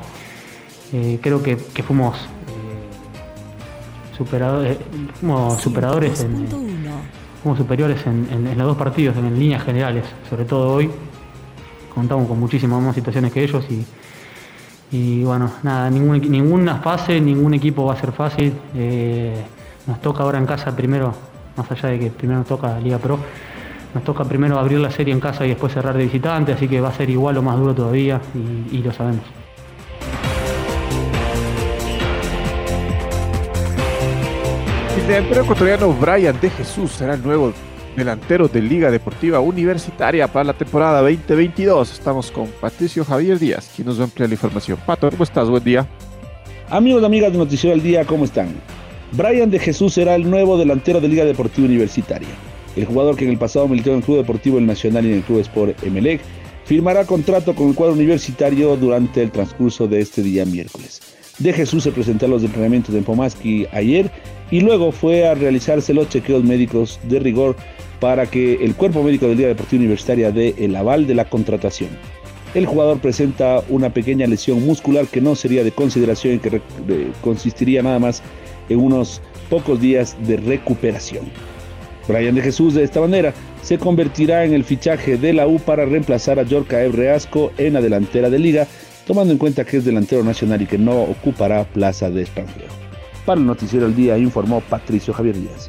Eh, 0.92 1.18
creo 1.22 1.42
que 1.42 1.56
fuimos 1.56 2.16
superadores, 4.20 4.76
como 5.18 5.58
superadores 5.58 6.26
como 7.42 7.56
superiores 7.56 8.06
en, 8.06 8.58
los 8.58 8.66
dos 8.66 8.76
partidos, 8.76 9.16
en, 9.16 9.38
líneas 9.38 9.64
generales, 9.64 10.04
sobre 10.28 10.44
todo 10.44 10.74
hoy. 10.74 10.90
Contamos 11.94 12.28
con 12.28 12.38
muchísimas 12.38 12.82
más 12.82 12.94
situaciones 12.94 13.32
que 13.32 13.42
ellos 13.42 13.64
y, 14.92 15.24
bueno, 15.24 15.50
nada, 15.62 15.88
ningún, 15.88 16.20
ninguna 16.30 16.76
fase, 16.76 17.18
ningún 17.18 17.54
equipo 17.54 17.86
va 17.86 17.94
a 17.94 17.96
ser 17.96 18.12
fácil. 18.12 18.52
Eh, 18.74 19.42
nos 19.86 20.02
toca 20.02 20.22
ahora 20.22 20.36
en 20.36 20.44
casa 20.44 20.76
primero, 20.76 21.14
más 21.56 21.70
allá 21.70 21.88
de 21.88 21.98
que 21.98 22.10
primero 22.10 22.40
nos 22.40 22.48
toca 22.48 22.78
Liga 22.78 22.98
Pro, 22.98 23.18
nos 23.94 24.04
toca 24.04 24.24
primero 24.24 24.58
abrir 24.58 24.80
la 24.80 24.90
serie 24.90 25.14
en 25.14 25.20
casa 25.20 25.46
y 25.46 25.48
después 25.48 25.72
cerrar 25.72 25.96
de 25.96 26.04
visitante, 26.04 26.52
así 26.52 26.68
que 26.68 26.78
va 26.78 26.90
a 26.90 26.92
ser 26.92 27.08
igual 27.08 27.38
o 27.38 27.42
más 27.42 27.58
duro 27.58 27.74
todavía 27.74 28.20
y 28.70 28.82
lo 28.82 28.92
sabemos. 28.92 29.39
Delantero 35.10 35.42
ecuatoriano 35.42 35.92
Brian 35.92 36.40
de 36.40 36.48
Jesús 36.50 36.92
será 36.92 37.14
el 37.14 37.22
nuevo 37.24 37.52
delantero 37.96 38.46
de 38.46 38.62
Liga 38.62 38.92
Deportiva 38.92 39.40
Universitaria 39.40 40.28
para 40.28 40.44
la 40.44 40.52
temporada 40.52 41.00
2022. 41.00 41.90
Estamos 41.90 42.30
con 42.30 42.46
Patricio 42.60 43.04
Javier 43.04 43.36
Díaz, 43.40 43.72
quien 43.74 43.88
nos 43.88 43.98
va 43.98 44.02
a 44.02 44.04
ampliar 44.04 44.28
la 44.28 44.34
información. 44.34 44.78
Pato, 44.86 45.10
¿cómo 45.10 45.24
estás? 45.24 45.50
Buen 45.50 45.64
día. 45.64 45.84
Amigos 46.68 47.02
y 47.02 47.06
amigas 47.06 47.32
de 47.32 47.38
Noticiero 47.38 47.74
del 47.74 47.82
Día, 47.82 48.04
¿cómo 48.04 48.24
están? 48.24 48.54
Brian 49.10 49.50
de 49.50 49.58
Jesús 49.58 49.94
será 49.94 50.14
el 50.14 50.30
nuevo 50.30 50.56
delantero 50.56 51.00
de 51.00 51.08
Liga 51.08 51.24
Deportiva 51.24 51.66
Universitaria. 51.66 52.28
El 52.76 52.84
jugador 52.84 53.16
que 53.16 53.24
en 53.24 53.30
el 53.30 53.38
pasado 53.38 53.66
militó 53.66 53.90
en 53.90 53.96
el 53.96 54.04
Club 54.04 54.18
Deportivo 54.18 54.58
El 54.58 54.66
Nacional 54.66 55.04
y 55.06 55.08
en 55.08 55.14
el 55.16 55.22
Club 55.24 55.40
Sport 55.40 55.82
Emelec 55.82 56.20
firmará 56.66 57.04
contrato 57.04 57.56
con 57.56 57.70
el 57.70 57.74
cuadro 57.74 57.94
universitario 57.94 58.76
durante 58.76 59.24
el 59.24 59.32
transcurso 59.32 59.88
de 59.88 60.02
este 60.02 60.22
día 60.22 60.44
miércoles. 60.44 61.09
De 61.40 61.54
Jesús 61.54 61.84
se 61.84 61.92
presentó 61.92 62.26
a 62.26 62.28
los 62.28 62.44
entrenamientos 62.44 62.94
de 62.94 63.00
Pomaski 63.00 63.66
ayer 63.72 64.10
y 64.50 64.60
luego 64.60 64.92
fue 64.92 65.26
a 65.26 65.34
realizarse 65.34 65.94
los 65.94 66.10
chequeos 66.10 66.44
médicos 66.44 67.00
de 67.04 67.18
rigor 67.18 67.56
para 67.98 68.26
que 68.26 68.62
el 68.62 68.74
cuerpo 68.74 69.02
médico 69.02 69.26
del 69.26 69.38
Liga 69.38 69.48
Deportiva 69.48 69.80
Universitaria 69.80 70.30
dé 70.32 70.54
el 70.58 70.76
aval 70.76 71.06
de 71.06 71.14
la 71.14 71.24
contratación. 71.24 71.88
El 72.54 72.66
jugador 72.66 72.98
presenta 72.98 73.62
una 73.70 73.88
pequeña 73.94 74.26
lesión 74.26 74.64
muscular 74.66 75.06
que 75.06 75.22
no 75.22 75.34
sería 75.34 75.64
de 75.64 75.72
consideración 75.72 76.34
y 76.34 76.38
que 76.40 76.60
consistiría 77.22 77.82
nada 77.82 77.98
más 77.98 78.22
en 78.68 78.78
unos 78.78 79.22
pocos 79.48 79.80
días 79.80 80.16
de 80.26 80.36
recuperación. 80.36 81.24
Brian 82.06 82.34
de 82.34 82.42
Jesús 82.42 82.74
de 82.74 82.84
esta 82.84 83.00
manera 83.00 83.32
se 83.62 83.78
convertirá 83.78 84.44
en 84.44 84.52
el 84.52 84.64
fichaje 84.64 85.16
de 85.16 85.32
la 85.32 85.46
U 85.46 85.58
para 85.58 85.86
reemplazar 85.86 86.38
a 86.38 86.42
Yorka 86.42 86.82
Ebreasco 86.82 87.52
en 87.56 87.74
la 87.74 87.80
delantera 87.80 88.28
de 88.28 88.38
liga, 88.38 88.66
tomando 89.10 89.32
en 89.32 89.38
cuenta 89.38 89.64
que 89.64 89.78
es 89.78 89.84
delantero 89.84 90.22
nacional 90.22 90.62
y 90.62 90.66
que 90.68 90.78
no 90.78 90.92
ocupará 91.02 91.64
plaza 91.64 92.08
de 92.10 92.22
extranjero. 92.22 92.68
Para 93.26 93.40
el 93.40 93.46
Noticiero 93.48 93.86
del 93.86 93.96
Día 93.96 94.16
informó 94.16 94.60
Patricio 94.60 95.12
Javier 95.12 95.34
Díaz. 95.34 95.68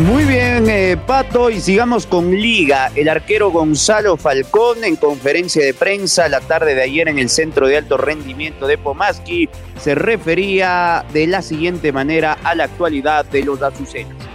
Muy 0.00 0.24
bien, 0.24 0.68
eh, 0.68 0.98
Pato, 1.06 1.48
y 1.48 1.62
sigamos 1.62 2.06
con 2.06 2.30
Liga. 2.30 2.92
El 2.94 3.08
arquero 3.08 3.50
Gonzalo 3.50 4.18
Falcón 4.18 4.84
en 4.84 4.96
conferencia 4.96 5.64
de 5.64 5.72
prensa 5.72 6.28
la 6.28 6.40
tarde 6.40 6.74
de 6.74 6.82
ayer 6.82 7.08
en 7.08 7.18
el 7.18 7.30
Centro 7.30 7.66
de 7.66 7.78
Alto 7.78 7.96
Rendimiento 7.96 8.66
de 8.66 8.76
Pomaski 8.76 9.48
se 9.80 9.94
refería 9.94 11.06
de 11.14 11.26
la 11.26 11.40
siguiente 11.40 11.92
manera 11.92 12.36
a 12.44 12.54
la 12.54 12.64
actualidad 12.64 13.24
de 13.24 13.42
los 13.42 13.62
azucenos. 13.62 14.33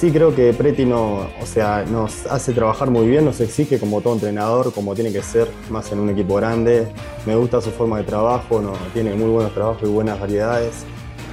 Sí, 0.00 0.10
creo 0.10 0.34
que 0.34 0.54
Preti 0.54 0.86
no, 0.86 1.28
o 1.42 1.44
sea, 1.44 1.84
nos 1.86 2.24
hace 2.24 2.54
trabajar 2.54 2.90
muy 2.90 3.06
bien, 3.06 3.22
nos 3.22 3.38
exige 3.42 3.78
como 3.78 4.00
todo 4.00 4.14
entrenador, 4.14 4.72
como 4.72 4.94
tiene 4.94 5.12
que 5.12 5.22
ser, 5.22 5.46
más 5.68 5.92
en 5.92 6.00
un 6.00 6.08
equipo 6.08 6.36
grande. 6.36 6.90
Me 7.26 7.36
gusta 7.36 7.60
su 7.60 7.70
forma 7.70 7.98
de 7.98 8.04
trabajo, 8.04 8.62
no, 8.62 8.72
tiene 8.94 9.12
muy 9.12 9.28
buenos 9.28 9.52
trabajos 9.52 9.82
y 9.82 9.92
buenas 9.92 10.18
variedades. 10.18 10.86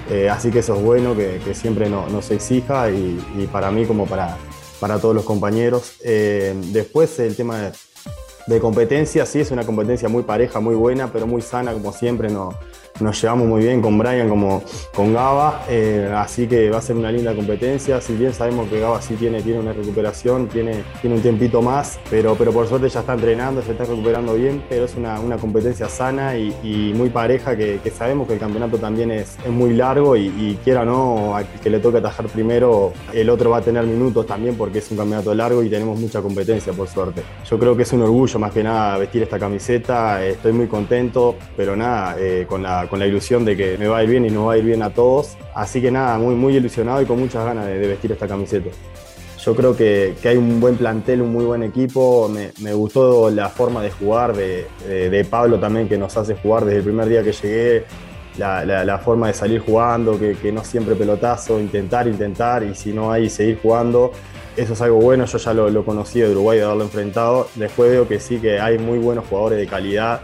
Eh, 0.09 0.29
así 0.29 0.51
que 0.51 0.59
eso 0.59 0.75
es 0.75 0.83
bueno, 0.83 1.15
que, 1.15 1.39
siempre 1.53 1.89
nos 1.89 2.29
exija 2.29 2.91
y, 2.91 3.47
para 3.53 3.71
mí 3.71 3.85
como 3.85 4.05
para, 4.05 4.35
para 4.81 4.99
todos 4.99 5.15
los 5.15 5.23
compañeros. 5.23 5.93
Eh, 6.03 6.53
después 6.73 7.17
el 7.19 7.37
tema 7.37 7.59
de, 7.59 7.71
de, 8.47 8.59
competencia, 8.59 9.25
sí 9.25 9.39
es 9.39 9.49
una 9.49 9.65
competencia 9.65 10.09
muy 10.09 10.23
pareja, 10.23 10.59
muy 10.59 10.75
buena, 10.75 11.09
pero 11.13 11.25
muy 11.25 11.41
sana 11.41 11.71
como 11.71 11.93
siempre. 11.93 12.29
No, 12.29 12.49
nos 12.99 13.21
llevamos 13.21 13.47
muy 13.47 13.63
bien 13.63 13.81
con 13.81 13.97
Brian 13.97 14.29
como 14.29 14.63
con 14.93 15.13
Gaba, 15.13 15.63
eh, 15.69 16.11
así 16.15 16.47
que 16.47 16.69
va 16.69 16.77
a 16.77 16.81
ser 16.81 16.95
una 16.95 17.11
linda 17.11 17.35
competencia. 17.35 18.01
Si 18.01 18.13
bien 18.13 18.33
sabemos 18.33 18.69
que 18.69 18.79
Gaba 18.79 19.01
sí 19.01 19.15
tiene, 19.15 19.41
tiene 19.41 19.59
una 19.59 19.73
recuperación, 19.73 20.47
tiene, 20.47 20.83
tiene 21.01 21.15
un 21.15 21.21
tiempito 21.21 21.61
más, 21.61 21.99
pero, 22.09 22.35
pero 22.35 22.51
por 22.51 22.67
suerte 22.67 22.89
ya 22.89 23.01
está 23.01 23.13
entrenando, 23.13 23.61
se 23.61 23.71
está 23.71 23.85
recuperando 23.85 24.33
bien, 24.33 24.63
pero 24.69 24.85
es 24.85 24.95
una, 24.95 25.19
una 25.19 25.37
competencia 25.37 25.87
sana 25.87 26.37
y, 26.37 26.47
muy 26.97 27.09
pareja 27.09 27.55
que, 27.55 27.79
sabemos 27.95 28.27
que 28.27 28.33
el 28.33 28.39
campeonato 28.39 28.77
también 28.77 29.11
es, 29.11 29.37
es 29.43 29.51
muy 29.51 29.73
largo 29.73 30.15
y, 30.15 30.57
quiera 30.63 30.81
o 30.81 30.85
no, 30.85 31.35
que 31.61 31.69
le 31.69 31.79
toque 31.79 31.97
atajar 31.97 32.27
primero, 32.27 32.93
el 33.13 33.29
otro 33.29 33.49
va 33.49 33.57
a 33.57 33.61
tener 33.61 33.85
minutos 33.85 34.25
también 34.25 34.55
porque 34.55 34.79
es 34.79 34.91
un 34.91 34.97
campeonato 34.97 35.33
largo 35.33 35.63
y 35.63 35.69
tenemos 35.69 35.99
mucha 35.99 36.21
competencia 36.21 36.73
por 36.73 36.87
suerte. 36.87 37.23
Yo 37.49 37.59
creo 37.59 37.75
que 37.75 37.83
es 37.83 37.93
un 37.93 38.01
orgullo 38.01 38.39
más 38.39 38.51
que 38.51 38.63
nada 38.63 38.97
vestir 38.97 39.23
esta 39.23 39.39
camiseta, 39.39 40.25
estoy 40.25 40.53
muy 40.53 40.67
contento, 40.67 41.35
pero 41.55 41.75
nada, 41.75 42.15
eh, 42.19 42.45
con 42.47 42.63
la 42.63 42.86
con 42.87 42.99
la 42.99 43.07
ilusión 43.07 43.45
de 43.45 43.55
que 43.55 43.77
me 43.77 43.87
va 43.87 43.99
a 43.99 44.03
ir 44.03 44.09
bien 44.09 44.25
y 44.25 44.29
nos 44.29 44.47
va 44.47 44.53
a 44.53 44.57
ir 44.57 44.63
bien 44.63 44.83
a 44.83 44.89
todos. 44.89 45.37
Así 45.53 45.81
que 45.81 45.91
nada, 45.91 46.17
muy, 46.17 46.35
muy 46.35 46.55
ilusionado 46.55 47.01
y 47.01 47.05
con 47.05 47.19
muchas 47.19 47.45
ganas 47.45 47.65
de, 47.65 47.79
vestir 47.79 48.11
esta 48.11 48.27
camiseta. 48.27 48.69
Yo 49.43 49.55
creo 49.55 49.75
que, 49.75 50.15
hay 50.23 50.37
un 50.37 50.59
buen 50.59 50.75
plantel, 50.75 51.21
un 51.21 51.31
muy 51.31 51.45
buen 51.45 51.63
equipo. 51.63 52.29
Me, 52.29 52.73
gustó 52.73 53.29
la 53.29 53.49
forma 53.49 53.81
de 53.81 53.91
jugar 53.91 54.35
de, 54.35 55.27
Pablo 55.29 55.59
también, 55.59 55.87
que 55.87 55.97
nos 55.97 56.15
hace 56.17 56.35
jugar 56.35 56.65
desde 56.65 56.79
el 56.79 56.83
primer 56.83 57.07
día 57.07 57.23
que 57.23 57.31
llegué. 57.31 57.85
La, 58.37 59.01
forma 59.03 59.27
de 59.27 59.33
salir 59.33 59.61
jugando, 59.61 60.19
que, 60.19 60.51
no 60.51 60.63
siempre 60.63 60.95
pelotazo, 60.95 61.59
intentar, 61.59 62.07
intentar 62.07 62.63
y 62.63 62.75
si 62.75 62.93
no 62.93 63.11
hay, 63.11 63.29
seguir 63.29 63.59
jugando. 63.61 64.11
Eso 64.55 64.73
es 64.73 64.81
algo 64.81 64.97
bueno, 64.97 65.25
yo 65.25 65.37
ya 65.37 65.53
lo, 65.53 65.69
lo 65.69 65.85
conocí 65.85 66.19
de 66.19 66.31
Uruguay, 66.31 66.57
de 66.57 66.65
haberlo 66.65 66.83
enfrentado. 66.83 67.47
Después 67.55 67.91
veo 67.91 68.07
que 68.07 68.19
sí, 68.19 68.39
que 68.39 68.59
hay 68.59 68.79
muy 68.79 68.97
buenos 68.97 69.27
jugadores 69.27 69.59
de 69.59 69.67
calidad 69.67 70.21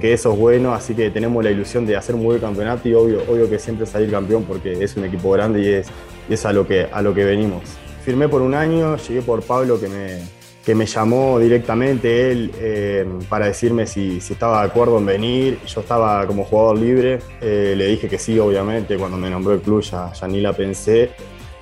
que, 0.00 0.12
eso 0.12 0.32
es 0.32 0.38
bueno, 0.38 0.72
así 0.74 0.94
que 0.94 1.10
tenemos 1.10 1.42
la 1.42 1.50
ilusión 1.50 1.86
de 1.86 1.96
hacer 1.96 2.14
un 2.14 2.24
buen 2.24 2.40
campeonato 2.40 2.88
y 2.88 2.94
obvio, 2.94 3.22
obvio 3.28 3.48
que 3.48 3.58
siempre 3.58 3.86
salir 3.86 4.10
campeón 4.10 4.44
porque 4.44 4.72
es 4.72 4.96
un 4.96 5.04
equipo 5.04 5.30
grande 5.30 5.60
y 5.60 5.68
es, 5.68 5.88
es 6.28 6.46
a, 6.46 6.52
lo 6.52 6.66
que, 6.66 6.86
a 6.90 7.02
lo 7.02 7.14
que 7.14 7.24
venimos. 7.24 7.62
Firmé 8.04 8.28
por 8.28 8.42
un 8.42 8.54
año, 8.54 8.96
llegué 8.96 9.22
por 9.22 9.42
Pablo 9.42 9.80
que 9.80 9.88
me, 9.88 10.20
que 10.64 10.74
me 10.74 10.86
llamó 10.86 11.38
directamente 11.38 12.30
él 12.30 12.50
eh, 12.58 13.06
para 13.28 13.46
decirme 13.46 13.86
si, 13.86 14.20
si, 14.20 14.34
estaba 14.34 14.60
de 14.60 14.68
acuerdo 14.68 14.98
en 14.98 15.06
venir. 15.06 15.58
Yo 15.66 15.80
estaba 15.80 16.26
como 16.26 16.44
jugador 16.44 16.78
libre, 16.78 17.18
eh, 17.40 17.74
le 17.76 17.86
dije 17.86 18.08
que 18.08 18.18
sí, 18.18 18.38
obviamente, 18.38 18.96
cuando 18.96 19.16
me 19.16 19.30
nombró 19.30 19.54
el 19.54 19.60
club 19.60 19.82
ya, 19.82 20.12
ni 20.28 20.40
la 20.40 20.52
pensé. 20.52 21.10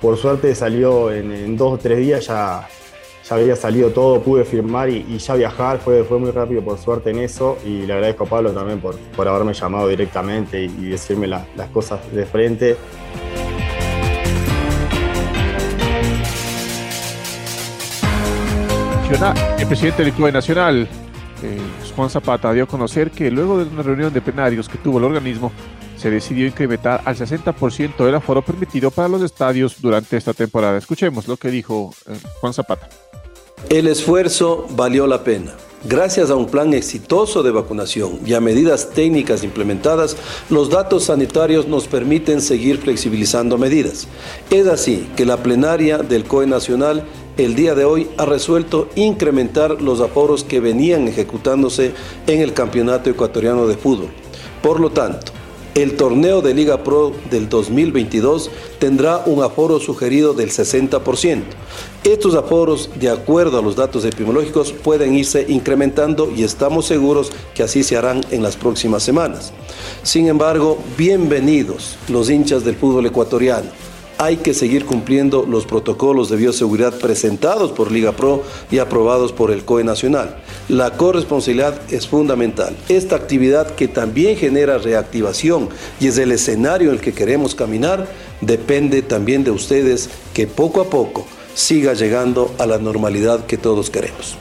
Por 0.01 0.17
suerte 0.17 0.53
salió 0.53 1.11
en 1.13 1.55
dos 1.55 1.73
o 1.73 1.77
tres 1.77 1.97
días, 1.99 2.27
ya, 2.27 2.67
ya 3.27 3.35
había 3.35 3.55
salido 3.55 3.89
todo, 3.91 4.21
pude 4.21 4.43
firmar 4.43 4.89
y, 4.89 5.17
ya 5.17 5.35
viajar, 5.35 5.79
fue, 5.79 6.03
fue 6.03 6.19
muy 6.19 6.31
rápido 6.31 6.61
por 6.61 6.77
suerte 6.77 7.11
en 7.11 7.19
eso 7.19 7.57
y 7.65 7.85
le 7.85 7.93
agradezco 7.93 8.25
a 8.25 8.27
Pablo 8.27 8.51
también 8.51 8.79
por, 8.79 8.97
por 8.97 9.27
haberme 9.27 9.53
llamado 9.53 9.87
directamente 9.87 10.63
y, 10.63 10.89
decirme 10.89 11.27
las 11.27 11.69
cosas 11.71 11.99
de 12.11 12.25
frente. 12.25 12.77
El 19.59 19.67
presidente 19.67 20.03
del 20.03 20.11
Club 20.11 20.31
Nacional, 20.31 20.87
eh, 21.43 21.57
Juan 21.95 22.09
Zapata, 22.09 22.51
dio 22.51 22.63
a 22.63 22.67
conocer 22.67 23.11
que 23.11 23.29
luego 23.29 23.63
de 23.63 23.69
una 23.71 23.83
reunión 23.83 24.11
de 24.11 24.21
plenarios 24.21 24.67
que 24.67 24.79
tuvo 24.79 24.97
el 24.97 25.03
organismo, 25.03 25.51
se 26.03 26.11
decidió 26.11 26.45
incrementar 26.45 27.01
al 27.05 27.15
60% 27.15 28.05
del 28.05 28.15
aforo 28.15 28.41
permitido 28.41 28.91
para 28.91 29.07
los 29.07 29.21
estadios 29.21 29.77
durante 29.79 30.17
esta 30.17 30.33
temporada. 30.33 30.77
Escuchemos 30.77 31.29
lo 31.29 31.37
que 31.37 31.49
dijo 31.49 31.95
eh, 32.07 32.17
Juan 32.41 32.53
Zapata. 32.53 32.89
El 33.69 33.87
esfuerzo 33.87 34.67
valió 34.71 35.07
la 35.07 35.23
pena. 35.23 35.53
Gracias 35.85 36.29
a 36.29 36.35
un 36.35 36.47
plan 36.47 36.73
exitoso 36.73 37.41
de 37.41 37.51
vacunación 37.51 38.19
y 38.25 38.33
a 38.33 38.41
medidas 38.41 38.89
técnicas 38.89 39.45
implementadas, 39.45 40.17
los 40.49 40.69
datos 40.69 41.05
sanitarios 41.05 41.69
nos 41.69 41.87
permiten 41.87 42.41
seguir 42.41 42.79
flexibilizando 42.79 43.57
medidas. 43.57 44.09
Es 44.49 44.67
así 44.67 45.09
que 45.15 45.25
la 45.25 45.37
plenaria 45.37 45.99
del 45.99 46.25
COE 46.25 46.47
Nacional 46.47 47.05
el 47.37 47.55
día 47.55 47.75
de 47.75 47.85
hoy 47.85 48.09
ha 48.17 48.25
resuelto 48.25 48.89
incrementar 48.95 49.81
los 49.81 50.01
aforos 50.01 50.43
que 50.43 50.59
venían 50.59 51.07
ejecutándose 51.07 51.93
en 52.27 52.41
el 52.41 52.53
Campeonato 52.53 53.09
Ecuatoriano 53.09 53.67
de 53.67 53.77
Fútbol. 53.77 54.09
Por 54.61 54.81
lo 54.81 54.91
tanto, 54.91 55.31
el 55.75 55.95
torneo 55.95 56.41
de 56.41 56.53
Liga 56.53 56.83
Pro 56.83 57.13
del 57.31 57.49
2022 57.49 58.51
tendrá 58.79 59.23
un 59.25 59.43
aforo 59.43 59.79
sugerido 59.79 60.33
del 60.33 60.51
60%. 60.51 61.41
Estos 62.03 62.35
aforos, 62.35 62.89
de 62.95 63.09
acuerdo 63.09 63.57
a 63.57 63.61
los 63.61 63.75
datos 63.75 64.05
epidemiológicos, 64.05 64.71
pueden 64.71 65.15
irse 65.15 65.45
incrementando 65.47 66.31
y 66.35 66.43
estamos 66.43 66.85
seguros 66.85 67.31
que 67.55 67.63
así 67.63 67.83
se 67.83 67.97
harán 67.97 68.21
en 68.29 68.43
las 68.43 68.55
próximas 68.55 69.03
semanas. 69.03 69.51
Sin 70.03 70.27
embargo, 70.27 70.77
bienvenidos 70.97 71.97
los 72.07 72.29
hinchas 72.29 72.63
del 72.63 72.75
fútbol 72.75 73.07
ecuatoriano 73.07 73.92
hay 74.17 74.37
que 74.37 74.53
seguir 74.53 74.85
cumpliendo 74.85 75.45
los 75.47 75.65
protocolos 75.65 76.29
de 76.29 76.37
bioseguridad 76.37 76.97
presentados 76.99 77.71
por 77.71 77.91
Liga 77.91 78.11
Pro 78.13 78.43
y 78.71 78.79
aprobados 78.79 79.31
por 79.31 79.51
el 79.51 79.65
COE 79.65 79.83
Nacional. 79.83 80.37
La 80.69 80.91
corresponsabilidad 80.91 81.79
es 81.91 82.07
fundamental. 82.07 82.75
Esta 82.89 83.15
actividad 83.15 83.75
que 83.75 83.87
también 83.87 84.37
genera 84.37 84.77
reactivación 84.77 85.69
y 85.99 86.07
es 86.07 86.17
el 86.17 86.31
escenario 86.31 86.89
en 86.89 86.95
el 86.95 87.01
que 87.01 87.13
queremos 87.13 87.55
caminar, 87.55 88.07
depende 88.41 89.01
también 89.01 89.43
de 89.43 89.51
ustedes 89.51 90.09
que 90.33 90.47
poco 90.47 90.81
a 90.81 90.89
poco 90.89 91.25
siga 91.55 91.93
llegando 91.93 92.53
a 92.57 92.65
la 92.65 92.77
normalidad 92.77 93.45
que 93.45 93.57
todos 93.57 93.89
queremos. 93.89 94.37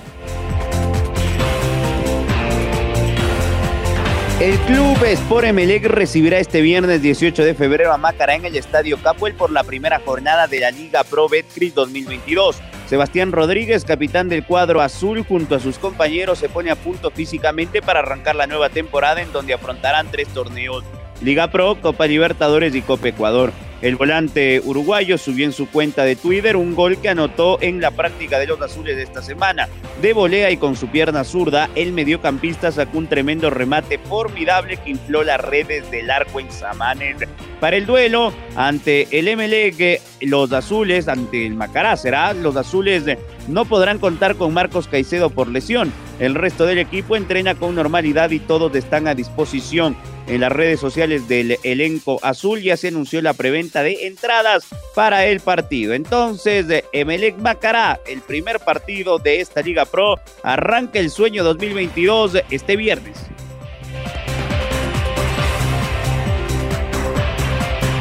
El 4.43 4.59
club 4.63 5.01
Sport 5.05 5.47
Emelec 5.47 5.85
recibirá 5.85 6.39
este 6.39 6.63
viernes 6.63 7.01
18 7.01 7.45
de 7.45 7.55
febrero 7.55 7.93
a 7.93 7.97
Macará 7.97 8.35
en 8.35 8.45
el 8.45 8.57
Estadio 8.57 9.01
Capuel 9.01 9.35
por 9.35 9.53
la 9.53 9.63
primera 9.63 10.01
jornada 10.01 10.49
de 10.49 10.59
la 10.59 10.73
Liga 10.73 11.05
Pro 11.05 11.29
Betcris 11.29 11.73
2022. 11.77 12.61
Sebastián 12.89 13.31
Rodríguez, 13.31 13.85
capitán 13.85 14.29
del 14.29 14.45
cuadro 14.45 14.81
azul, 14.81 15.25
junto 15.25 15.55
a 15.55 15.61
sus 15.61 15.79
compañeros 15.79 16.41
se 16.41 16.49
pone 16.49 16.73
a 16.73 16.75
punto 16.75 17.13
físicamente 17.13 17.83
para 17.83 18.01
arrancar 18.01 18.35
la 18.35 18.49
nueva 18.49 18.69
temporada 18.69 19.23
en 19.23 19.31
donde 19.31 19.55
afrontarán 19.55 20.11
tres 20.11 20.27
torneos. 20.27 20.83
Liga 21.23 21.51
Pro, 21.51 21.81
Copa 21.81 22.07
Libertadores 22.07 22.75
y 22.75 22.83
Copa 22.83 23.09
Ecuador. 23.09 23.53
El 23.81 23.97
volante 23.97 24.61
uruguayo 24.65 25.19
subió 25.19 25.45
en 25.45 25.53
su 25.53 25.69
cuenta 25.69 26.05
de 26.05 26.15
Twitter 26.15 26.57
un 26.57 26.75
gol 26.75 26.99
que 26.99 27.09
anotó 27.09 27.59
en 27.61 27.81
la 27.81 27.91
práctica 27.91 28.39
de 28.39 28.47
los 28.47 28.61
azules 28.61 28.97
de 28.97 29.03
esta 29.03 29.23
semana. 29.23 29.69
De 30.01 30.13
volea 30.13 30.51
y 30.53 30.57
con 30.57 30.77
su 30.77 30.87
pierna 30.87 31.25
zurda, 31.25 31.69
el 31.75 31.93
mediocampista 31.93 32.71
sacó 32.71 32.99
un 32.99 33.09
tremendo 33.09 33.51
remate 33.51 33.99
formidable 33.99 34.77
que 34.77 34.91
infló 34.91 35.25
las 35.25 35.41
redes 35.41 35.91
del 35.91 36.11
arco 36.11 36.39
en 36.39 36.51
Samanes. 36.53 37.17
Para 37.63 37.77
el 37.77 37.87
duelo 37.87 38.33
ante 38.57 39.07
el 39.17 39.37
MLG, 39.37 40.01
los 40.23 40.53
azules, 40.53 41.07
ante 41.07 41.47
el 41.47 41.55
Macará 41.55 41.97
será, 41.97 42.35
los 42.35 42.57
azules 42.57 43.05
no 43.47 43.67
podrán 43.67 44.01
contar 44.01 44.35
con 44.35 44.53
Marcos 44.53 44.89
Caicedo 44.89 45.31
por 45.31 45.47
lesión. 45.47 45.93
El 46.19 46.35
resto 46.35 46.67
del 46.67 46.79
equipo 46.79 47.15
entrena 47.15 47.55
con 47.55 47.77
normalidad 47.77 48.33
y 48.33 48.41
todos 48.41 48.75
están 48.75 49.07
a 49.07 49.15
disposición. 49.15 49.97
En 50.27 50.41
las 50.41 50.51
redes 50.51 50.81
sociales 50.81 51.29
del 51.29 51.57
elenco 51.63 52.19
azul 52.25 52.61
ya 52.61 52.77
se 52.77 52.89
anunció 52.89 53.23
la 53.23 53.33
preventa 53.33 53.85
de 53.85 54.09
entradas 54.09 54.67
para 54.97 55.27
el 55.27 55.39
partido. 55.39 55.95
Entonces, 55.95 56.67
Emelec 56.93 57.39
Macará, 57.39 58.01
el 58.09 58.23
primer 58.23 58.59
partido 58.59 59.21
de 59.21 59.41
esta 59.41 59.63
Liga 59.63 59.85
Pro, 59.85 60.17
arranca 60.43 60.99
el 60.99 61.11
sueño 61.11 61.45
2022 61.45 62.43
este 62.51 62.75
viernes. 62.75 63.19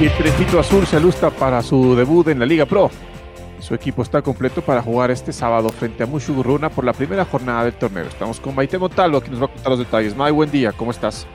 El 0.05 0.17
Trefito 0.17 0.59
Azul 0.59 0.87
se 0.87 0.97
alusta 0.97 1.29
para 1.29 1.61
su 1.61 1.95
debut 1.95 2.27
en 2.29 2.39
la 2.39 2.45
Liga 2.45 2.65
Pro. 2.65 2.89
Su 3.59 3.75
equipo 3.75 4.01
está 4.01 4.23
completo 4.23 4.63
para 4.63 4.81
jugar 4.81 5.11
este 5.11 5.31
sábado 5.31 5.69
frente 5.69 6.01
a 6.01 6.07
Mushuguruna 6.07 6.71
por 6.71 6.83
la 6.83 6.93
primera 6.93 7.23
jornada 7.23 7.65
del 7.65 7.73
torneo. 7.73 8.05
Estamos 8.05 8.39
con 8.39 8.55
Maite 8.55 8.79
Montalvo, 8.79 9.21
que 9.21 9.29
nos 9.29 9.41
va 9.41 9.45
a 9.45 9.49
contar 9.49 9.69
los 9.69 9.79
detalles. 9.79 10.15
May, 10.15 10.31
buen 10.31 10.49
día, 10.49 10.71
¿cómo 10.71 10.89
estás? 10.89 11.27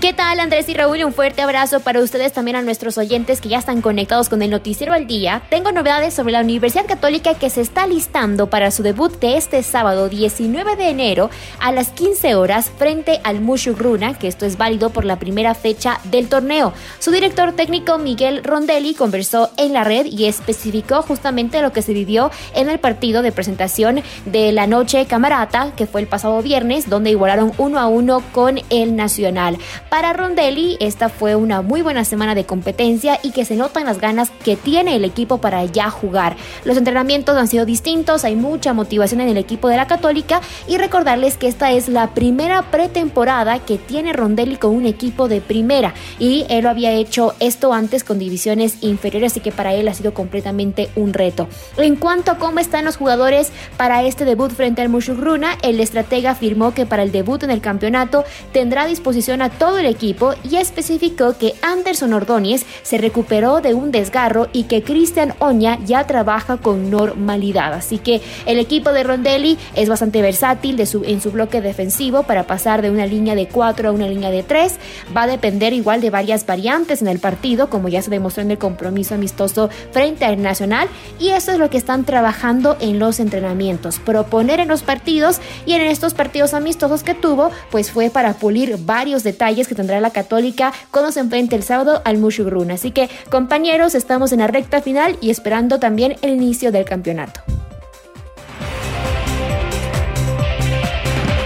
¿Qué 0.00 0.12
tal 0.12 0.38
Andrés 0.38 0.68
y 0.68 0.74
Raúl? 0.74 1.02
Un 1.02 1.12
fuerte 1.12 1.42
abrazo 1.42 1.80
para 1.80 2.00
ustedes 2.00 2.32
también 2.32 2.56
a 2.56 2.62
nuestros 2.62 2.98
oyentes 2.98 3.40
que 3.40 3.48
ya 3.48 3.58
están 3.58 3.82
conectados 3.82 4.28
con 4.28 4.42
el 4.42 4.50
Noticiero 4.50 4.92
al 4.92 5.08
Día. 5.08 5.42
Tengo 5.50 5.72
novedades 5.72 6.14
sobre 6.14 6.34
la 6.34 6.40
Universidad 6.40 6.86
Católica 6.86 7.34
que 7.34 7.50
se 7.50 7.62
está 7.62 7.84
listando 7.88 8.48
para 8.48 8.70
su 8.70 8.84
debut 8.84 9.18
de 9.18 9.36
este 9.36 9.60
sábado 9.64 10.08
19 10.08 10.76
de 10.76 10.90
enero 10.90 11.30
a 11.58 11.72
las 11.72 11.88
15 11.88 12.36
horas 12.36 12.70
frente 12.78 13.20
al 13.24 13.40
Mushugruna, 13.40 14.16
que 14.16 14.28
esto 14.28 14.46
es 14.46 14.56
válido 14.56 14.90
por 14.90 15.04
la 15.04 15.18
primera 15.18 15.56
fecha 15.56 15.98
del 16.04 16.28
torneo. 16.28 16.72
Su 17.00 17.10
director 17.10 17.50
técnico 17.50 17.98
Miguel 17.98 18.44
Rondelli 18.44 18.94
conversó 18.94 19.50
en 19.56 19.72
la 19.72 19.82
red 19.82 20.06
y 20.06 20.26
especificó 20.26 21.02
justamente 21.02 21.60
lo 21.60 21.72
que 21.72 21.82
se 21.82 21.92
vivió 21.92 22.30
en 22.54 22.68
el 22.68 22.78
partido 22.78 23.22
de 23.22 23.32
presentación 23.32 24.04
de 24.26 24.52
la 24.52 24.68
noche 24.68 25.06
camarata, 25.06 25.72
que 25.74 25.86
fue 25.88 26.02
el 26.02 26.06
pasado 26.06 26.40
viernes, 26.40 26.88
donde 26.88 27.10
igualaron 27.10 27.52
uno 27.58 27.80
a 27.80 27.88
uno 27.88 28.22
con 28.32 28.60
el 28.70 28.94
Nacional. 28.94 29.58
Para 29.88 30.12
Rondelli, 30.12 30.76
esta 30.80 31.08
fue 31.08 31.34
una 31.34 31.62
muy 31.62 31.80
buena 31.80 32.04
semana 32.04 32.34
de 32.34 32.44
competencia 32.44 33.18
y 33.22 33.30
que 33.30 33.46
se 33.46 33.56
notan 33.56 33.86
las 33.86 33.98
ganas 33.98 34.30
que 34.44 34.54
tiene 34.54 34.94
el 34.96 35.04
equipo 35.04 35.38
para 35.38 35.64
ya 35.64 35.88
jugar. 35.88 36.36
Los 36.64 36.76
entrenamientos 36.76 37.38
han 37.38 37.48
sido 37.48 37.64
distintos, 37.64 38.24
hay 38.24 38.36
mucha 38.36 38.74
motivación 38.74 39.22
en 39.22 39.30
el 39.30 39.38
equipo 39.38 39.68
de 39.68 39.76
la 39.76 39.86
Católica 39.86 40.42
y 40.66 40.76
recordarles 40.76 41.38
que 41.38 41.48
esta 41.48 41.72
es 41.72 41.88
la 41.88 42.10
primera 42.10 42.70
pretemporada 42.70 43.60
que 43.60 43.78
tiene 43.78 44.12
Rondelli 44.12 44.56
con 44.56 44.74
un 44.74 44.84
equipo 44.84 45.26
de 45.26 45.40
primera 45.40 45.94
y 46.18 46.44
él 46.50 46.64
lo 46.64 46.70
había 46.70 46.92
hecho 46.92 47.34
esto 47.40 47.72
antes 47.72 48.04
con 48.04 48.18
divisiones 48.18 48.82
inferiores, 48.82 49.32
así 49.32 49.40
que 49.40 49.52
para 49.52 49.72
él 49.72 49.88
ha 49.88 49.94
sido 49.94 50.12
completamente 50.12 50.90
un 50.96 51.14
reto. 51.14 51.48
En 51.78 51.96
cuanto 51.96 52.32
a 52.32 52.38
cómo 52.38 52.58
están 52.58 52.84
los 52.84 52.98
jugadores 52.98 53.52
para 53.78 54.02
este 54.02 54.26
debut 54.26 54.52
frente 54.52 54.82
al 54.82 54.90
Mushugruna, 54.90 55.56
el 55.62 55.80
estratega 55.80 56.32
afirmó 56.32 56.74
que 56.74 56.84
para 56.84 57.02
el 57.02 57.10
debut 57.10 57.42
en 57.42 57.50
el 57.50 57.62
campeonato 57.62 58.24
tendrá 58.52 58.86
disposición 58.86 59.40
a 59.40 59.48
el 59.78 59.86
equipo 59.86 60.34
y 60.48 60.56
especificó 60.56 61.36
que 61.38 61.54
Anderson 61.62 62.12
Ordóñez 62.12 62.64
se 62.82 62.98
recuperó 62.98 63.60
de 63.60 63.74
un 63.74 63.90
desgarro 63.90 64.48
y 64.52 64.64
que 64.64 64.82
Cristian 64.82 65.34
Oña 65.38 65.78
ya 65.84 66.06
trabaja 66.06 66.56
con 66.56 66.90
normalidad. 66.90 67.72
Así 67.72 67.98
que 67.98 68.20
el 68.46 68.58
equipo 68.58 68.92
de 68.92 69.04
Rondelli 69.04 69.58
es 69.74 69.88
bastante 69.88 70.22
versátil 70.22 70.76
de 70.76 70.86
su, 70.86 71.04
en 71.04 71.20
su 71.20 71.30
bloque 71.30 71.60
defensivo 71.60 72.24
para 72.24 72.46
pasar 72.46 72.82
de 72.82 72.90
una 72.90 73.06
línea 73.06 73.34
de 73.34 73.48
4 73.48 73.88
a 73.88 73.92
una 73.92 74.08
línea 74.08 74.30
de 74.30 74.42
3. 74.42 74.76
Va 75.16 75.22
a 75.22 75.26
depender 75.26 75.72
igual 75.72 76.00
de 76.00 76.10
varias 76.10 76.46
variantes 76.46 77.02
en 77.02 77.08
el 77.08 77.18
partido, 77.18 77.70
como 77.70 77.88
ya 77.88 78.02
se 78.02 78.10
demostró 78.10 78.42
en 78.42 78.50
el 78.50 78.58
compromiso 78.58 79.14
amistoso 79.14 79.70
frente 79.92 80.24
al 80.24 80.42
Nacional. 80.42 80.88
Y 81.18 81.30
eso 81.30 81.52
es 81.52 81.58
lo 81.58 81.70
que 81.70 81.78
están 81.78 82.04
trabajando 82.04 82.76
en 82.80 82.98
los 82.98 83.20
entrenamientos. 83.20 83.98
Proponer 83.98 84.60
en 84.60 84.68
los 84.68 84.82
partidos 84.82 85.40
y 85.66 85.72
en 85.72 85.82
estos 85.82 86.14
partidos 86.14 86.54
amistosos 86.54 87.02
que 87.02 87.14
tuvo, 87.14 87.50
pues 87.70 87.90
fue 87.90 88.10
para 88.10 88.34
pulir 88.34 88.76
varios 88.78 89.22
detalles 89.22 89.67
que 89.68 89.74
tendrá 89.74 90.00
la 90.00 90.10
Católica 90.10 90.72
cuando 90.90 91.12
se 91.12 91.20
enfrente 91.20 91.54
el 91.54 91.62
sábado 91.62 92.02
al 92.04 92.18
Mushugruna. 92.18 92.74
Así 92.74 92.90
que, 92.90 93.08
compañeros, 93.30 93.94
estamos 93.94 94.32
en 94.32 94.40
la 94.40 94.46
recta 94.46 94.82
final 94.82 95.16
y 95.20 95.30
esperando 95.30 95.78
también 95.78 96.16
el 96.22 96.30
inicio 96.30 96.72
del 96.72 96.84
campeonato. 96.84 97.40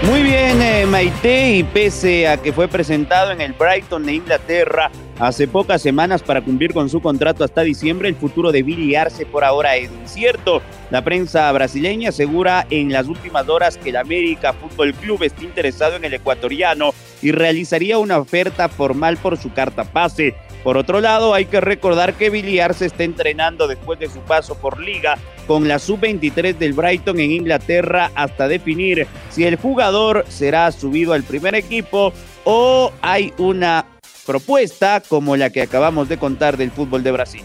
Muy 0.03 0.21
bien, 0.21 0.61
eh, 0.61 0.85
Maite, 0.85 1.55
y 1.55 1.63
pese 1.63 2.27
a 2.27 2.37
que 2.37 2.51
fue 2.51 2.67
presentado 2.67 3.31
en 3.31 3.39
el 3.39 3.53
Brighton 3.53 4.05
de 4.05 4.15
Inglaterra 4.15 4.91
hace 5.19 5.47
pocas 5.47 5.81
semanas 5.81 6.23
para 6.23 6.41
cumplir 6.41 6.73
con 6.73 6.89
su 6.89 7.01
contrato 7.01 7.43
hasta 7.43 7.61
diciembre, 7.61 8.09
el 8.09 8.15
futuro 8.15 8.51
de 8.51 8.63
Billy 8.63 8.95
Arce 8.95 9.25
por 9.25 9.43
ahora 9.43 9.75
es 9.75 9.91
incierto. 9.91 10.61
La 10.89 11.03
prensa 11.03 11.51
brasileña 11.51 12.09
asegura 12.09 12.67
en 12.69 12.91
las 12.91 13.07
últimas 13.07 13.47
horas 13.49 13.77
que 13.77 13.89
el 13.89 13.97
América 13.97 14.53
Fútbol 14.53 14.93
Club 14.93 15.23
está 15.23 15.43
interesado 15.43 15.95
en 15.95 16.05
el 16.05 16.13
ecuatoriano 16.13 16.93
y 17.21 17.31
realizaría 17.31 17.97
una 17.97 18.17
oferta 18.17 18.69
formal 18.69 19.17
por 19.17 19.37
su 19.37 19.53
carta 19.53 19.83
pase. 19.83 20.35
Por 20.63 20.77
otro 20.77 21.01
lado, 21.01 21.33
hay 21.33 21.45
que 21.45 21.59
recordar 21.59 22.13
que 22.13 22.29
Billy 22.29 22.59
Arce 22.59 22.85
está 22.85 23.03
entrenando 23.03 23.67
después 23.67 23.99
de 23.99 24.09
su 24.09 24.19
paso 24.19 24.55
por 24.55 24.79
liga 24.79 25.17
con 25.45 25.67
la 25.67 25.77
sub-23 25.77 26.57
del 26.57 26.73
Brighton 26.73 27.19
en 27.19 27.31
Inglaterra 27.31 28.11
hasta 28.15 28.47
definir 28.47 29.07
si 29.29 29.43
el 29.43 29.57
jugador 29.57 30.25
será 30.29 30.71
subido 30.71 31.13
al 31.13 31.23
primer 31.23 31.55
equipo 31.55 32.13
o 32.45 32.91
hay 33.01 33.33
una 33.37 33.85
propuesta 34.25 35.01
como 35.07 35.35
la 35.35 35.49
que 35.49 35.61
acabamos 35.61 36.09
de 36.09 36.17
contar 36.17 36.57
del 36.57 36.71
fútbol 36.71 37.03
de 37.03 37.11
Brasil. 37.11 37.43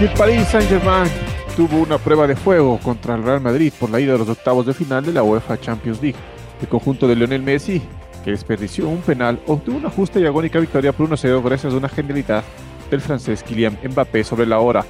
el 0.00 0.10
Paris 0.10 0.46
Saint-Germain 0.48 1.08
tuvo 1.56 1.78
una 1.78 1.96
prueba 1.96 2.26
de 2.26 2.36
fuego 2.36 2.78
contra 2.82 3.14
el 3.14 3.22
Real 3.22 3.40
Madrid 3.40 3.72
por 3.78 3.88
la 3.88 4.00
ida 4.00 4.12
de 4.12 4.18
los 4.18 4.28
octavos 4.28 4.66
de 4.66 4.74
final 4.74 5.02
de 5.02 5.14
la 5.14 5.22
UEFA 5.22 5.58
Champions 5.58 6.02
League. 6.02 6.18
El 6.60 6.68
conjunto 6.68 7.08
de 7.08 7.16
Lionel 7.16 7.42
Messi, 7.42 7.80
que 8.22 8.32
desperdició 8.32 8.86
un 8.86 9.00
penal, 9.00 9.40
obtuvo 9.46 9.78
una 9.78 9.88
justa 9.88 10.20
y 10.20 10.26
agónica 10.26 10.58
victoria 10.58 10.92
por 10.92 11.08
1-0 11.08 11.42
gracias 11.42 11.72
a 11.72 11.76
una 11.76 11.88
genialidad 11.88 12.44
del 12.90 13.00
francés 13.00 13.42
Kylian 13.42 13.78
Mbappé 13.82 14.24
sobre 14.24 14.46
la 14.46 14.58
hora. 14.58 14.84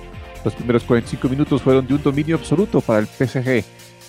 Los 0.45 0.55
primeros 0.55 0.83
45 0.83 1.29
minutos 1.29 1.63
fueron 1.63 1.87
de 1.87 1.95
un 1.95 2.03
dominio 2.03 2.35
absoluto 2.35 2.81
para 2.81 2.99
el 2.99 3.07
PSG, 3.07 3.65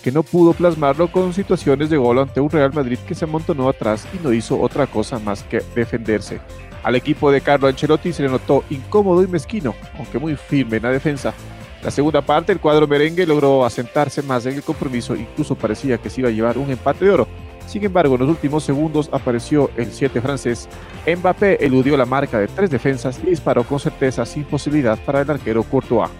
que 0.06 0.12
no 0.12 0.22
pudo 0.22 0.52
plasmarlo 0.52 1.10
con 1.10 1.32
situaciones 1.32 1.90
de 1.90 1.96
gol 1.96 2.20
ante 2.20 2.40
un 2.40 2.48
Real 2.48 2.72
Madrid 2.72 2.96
que 3.08 3.16
se 3.16 3.24
amontonó 3.24 3.68
atrás 3.68 4.06
y 4.14 4.22
no 4.22 4.32
hizo 4.32 4.56
otra 4.60 4.86
cosa 4.86 5.18
más 5.18 5.42
que 5.42 5.60
defenderse. 5.74 6.38
Al 6.84 6.94
equipo 6.94 7.32
de 7.32 7.40
Carlo 7.40 7.66
Ancelotti 7.66 8.12
se 8.12 8.22
le 8.22 8.28
notó 8.28 8.62
incómodo 8.70 9.24
y 9.24 9.26
mezquino, 9.26 9.74
aunque 9.98 10.20
muy 10.20 10.36
firme 10.36 10.76
en 10.76 10.84
la 10.84 10.92
defensa. 10.92 11.34
La 11.82 11.90
segunda 11.90 12.22
parte, 12.22 12.52
el 12.52 12.60
cuadro 12.60 12.86
merengue 12.86 13.26
logró 13.26 13.64
asentarse 13.64 14.22
más 14.22 14.46
en 14.46 14.54
el 14.54 14.62
compromiso, 14.62 15.16
incluso 15.16 15.56
parecía 15.56 15.98
que 15.98 16.08
se 16.08 16.20
iba 16.20 16.28
a 16.28 16.32
llevar 16.32 16.56
un 16.56 16.70
empate 16.70 17.04
de 17.04 17.10
oro. 17.10 17.26
Sin 17.66 17.82
embargo, 17.82 18.14
en 18.14 18.20
los 18.20 18.30
últimos 18.30 18.62
segundos 18.62 19.08
apareció 19.10 19.72
el 19.76 19.90
7 19.90 20.20
francés. 20.20 20.68
Mbappé 21.04 21.66
eludió 21.66 21.96
la 21.96 22.06
marca 22.06 22.38
de 22.38 22.46
tres 22.46 22.70
defensas 22.70 23.18
y 23.24 23.30
disparó 23.30 23.64
con 23.64 23.80
certeza 23.80 24.24
sin 24.24 24.44
posibilidad 24.44 25.00
para 25.04 25.22
el 25.22 25.30
arquero 25.32 25.64
Courtois. 25.64 26.10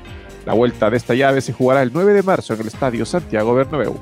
La 0.47 0.55
vuelta 0.55 0.89
de 0.89 0.97
esta 0.97 1.13
llave 1.15 1.41
se 1.41 1.53
jugará 1.53 1.83
el 1.83 1.93
9 1.93 2.13
de 2.13 2.23
marzo 2.23 2.55
en 2.55 2.61
el 2.61 2.69
Estadio 2.69 3.05
Santiago 3.05 3.53
Bernabéu. 3.53 4.01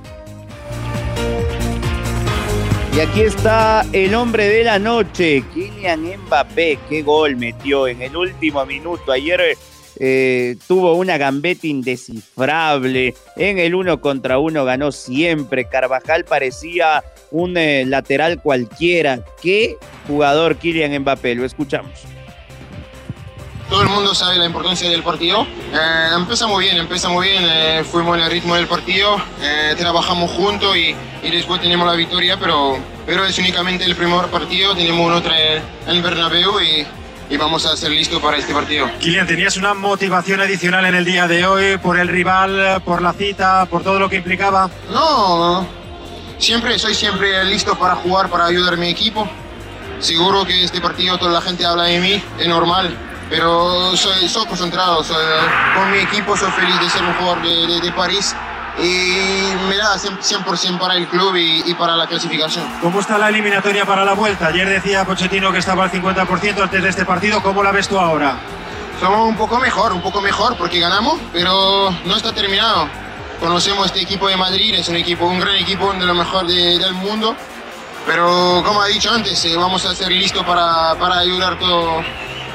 Y 2.94 3.00
aquí 3.00 3.22
está 3.22 3.84
el 3.92 4.14
hombre 4.14 4.46
de 4.48 4.62
la 4.62 4.78
noche, 4.78 5.42
Kylian 5.54 6.04
Mbappé. 6.26 6.78
Qué 6.88 7.02
gol 7.02 7.36
metió 7.36 7.88
en 7.88 8.02
el 8.02 8.14
último 8.14 8.64
minuto. 8.66 9.10
Ayer 9.10 9.56
eh, 9.98 10.56
tuvo 10.68 10.94
una 10.94 11.16
gambeta 11.16 11.66
indescifrable. 11.66 13.14
En 13.36 13.58
el 13.58 13.74
uno 13.74 14.02
contra 14.02 14.38
uno 14.38 14.66
ganó 14.66 14.92
siempre. 14.92 15.64
Carvajal 15.64 16.24
parecía 16.24 17.02
un 17.30 17.56
eh, 17.56 17.84
lateral 17.86 18.40
cualquiera. 18.40 19.24
Qué 19.42 19.76
jugador 20.06 20.56
Kylian 20.56 21.00
Mbappé. 21.00 21.34
Lo 21.34 21.46
escuchamos. 21.46 22.13
Todo 23.74 23.82
el 23.82 23.88
mundo 23.88 24.14
sabe 24.14 24.38
la 24.38 24.46
importancia 24.46 24.88
del 24.88 25.02
partido. 25.02 25.44
Eh, 25.72 26.08
empieza 26.14 26.46
muy 26.46 26.64
bien, 26.64 26.76
empieza 26.76 27.08
muy 27.08 27.26
bien, 27.26 27.42
eh, 27.44 27.82
fuimos 27.82 28.16
en 28.16 28.22
el 28.22 28.30
ritmo 28.30 28.54
del 28.54 28.68
partido, 28.68 29.16
eh, 29.42 29.74
trabajamos 29.76 30.30
juntos 30.30 30.76
y, 30.76 30.94
y, 31.24 31.30
después 31.32 31.60
tenemos 31.60 31.84
la 31.84 31.94
victoria, 31.94 32.38
pero, 32.38 32.78
pero 33.04 33.24
es 33.24 33.36
únicamente 33.36 33.84
el 33.84 33.96
primer 33.96 34.26
partido, 34.26 34.76
tenemos 34.76 35.12
otra 35.12 35.34
en 35.88 36.02
Bernabéu 36.04 36.60
y, 36.60 36.86
y 37.28 37.36
vamos 37.36 37.66
a 37.66 37.76
ser 37.76 37.90
listos 37.90 38.22
para 38.22 38.36
este 38.36 38.54
partido. 38.54 38.88
Kilian, 39.00 39.26
¿tenías 39.26 39.56
una 39.56 39.74
motivación 39.74 40.40
adicional 40.40 40.86
en 40.86 40.94
el 40.94 41.04
día 41.04 41.26
de 41.26 41.44
hoy 41.44 41.76
por 41.78 41.98
el 41.98 42.06
rival, 42.06 42.80
por 42.84 43.02
la 43.02 43.12
cita, 43.12 43.66
por 43.66 43.82
todo 43.82 43.98
lo 43.98 44.08
que 44.08 44.14
implicaba? 44.18 44.70
No, 44.92 45.66
siempre 46.38 46.78
soy 46.78 46.94
siempre 46.94 47.44
listo 47.46 47.76
para 47.76 47.96
jugar, 47.96 48.30
para 48.30 48.46
ayudar 48.46 48.74
a 48.74 48.76
mi 48.76 48.88
equipo. 48.88 49.28
Seguro 49.98 50.44
que 50.44 50.62
este 50.62 50.80
partido 50.80 51.18
toda 51.18 51.32
la 51.32 51.40
gente 51.40 51.66
habla 51.66 51.84
de 51.84 51.98
mí, 51.98 52.22
es 52.38 52.46
normal, 52.46 52.96
pero 53.34 53.96
soy, 53.96 54.28
soy 54.28 54.46
concentrado, 54.46 55.02
soy, 55.02 55.24
con 55.74 55.90
mi 55.90 55.98
equipo 55.98 56.36
soy 56.36 56.50
feliz 56.52 56.78
de 56.80 56.88
ser 56.88 57.02
un 57.02 57.14
jugador 57.14 57.42
de, 57.42 57.66
de, 57.66 57.80
de 57.80 57.92
París 57.92 58.34
y 58.78 59.52
me 59.68 59.76
da 59.76 59.96
100% 59.96 60.78
para 60.78 60.94
el 60.94 61.06
club 61.08 61.34
y, 61.36 61.62
y, 61.68 61.74
para 61.74 61.96
la 61.96 62.06
clasificación. 62.06 62.64
¿Cómo 62.80 63.00
está 63.00 63.18
la 63.18 63.28
eliminatoria 63.28 63.84
para 63.84 64.04
la 64.04 64.14
vuelta? 64.14 64.48
Ayer 64.48 64.68
decía 64.68 65.04
Pochettino 65.04 65.52
que 65.52 65.58
estaba 65.58 65.84
al 65.84 65.90
50% 65.90 66.62
antes 66.62 66.82
de 66.82 66.88
este 66.88 67.04
partido, 67.04 67.42
¿cómo 67.42 67.62
la 67.62 67.72
ves 67.72 67.88
tú 67.88 67.98
ahora? 67.98 68.36
Somos 69.00 69.28
un 69.28 69.36
poco 69.36 69.58
mejor, 69.58 69.92
un 69.92 70.02
poco 70.02 70.20
mejor 70.20 70.56
porque 70.56 70.78
ganamos, 70.78 71.20
pero 71.32 71.90
no 72.04 72.16
está 72.16 72.32
terminado. 72.32 72.88
Conocemos 73.40 73.86
este 73.86 74.00
equipo 74.00 74.28
de 74.28 74.36
Madrid, 74.36 74.74
es 74.74 74.88
un 74.88 74.96
equipo, 74.96 75.26
un 75.26 75.40
gran 75.40 75.56
equipo, 75.56 75.92
de 75.92 76.06
lo 76.06 76.14
mejor 76.14 76.46
de, 76.46 76.78
del 76.78 76.94
mundo, 76.94 77.36
pero 78.06 78.62
como 78.64 78.84
he 78.84 78.92
dicho 78.92 79.10
antes, 79.10 79.44
eh, 79.44 79.56
vamos 79.56 79.84
a 79.86 79.94
ser 79.94 80.10
listos 80.10 80.44
para, 80.44 80.94
para 80.94 81.18
ayudar 81.18 81.58
todo, 81.58 82.02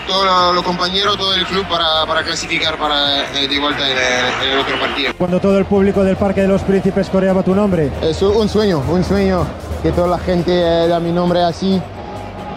todos 0.10 0.56
los 0.56 0.64
compañeros, 0.64 1.18
todo 1.18 1.36
el 1.36 1.46
club 1.46 1.66
para, 1.70 2.06
para 2.08 2.24
clasificar 2.24 2.78
para 2.78 3.22
eh, 3.40 3.48
de 3.48 3.60
vuelta 3.60 3.88
en 3.88 3.96
el, 3.96 4.48
en 4.48 4.54
el, 4.54 4.60
otro 4.60 4.80
partido. 4.80 5.14
Cuando 5.18 5.40
todo 5.40 5.58
el 5.58 5.66
público 5.66 6.04
del 6.04 6.18
Parque 6.18 6.42
de 6.42 6.48
los 6.48 6.64
Príncipes 6.64 7.10
coreaba 7.10 7.44
tu 7.44 7.54
nombre. 7.54 7.92
Es 8.02 8.22
un 8.24 8.50
sueño, 8.50 8.84
un 8.90 9.04
sueño 9.04 9.46
que 9.84 9.92
toda 9.92 10.08
la 10.08 10.18
gente 10.18 10.52
eh, 10.52 10.88
da 10.88 11.00
mi 11.00 11.12
nombre 11.12 11.44
así. 11.44 11.80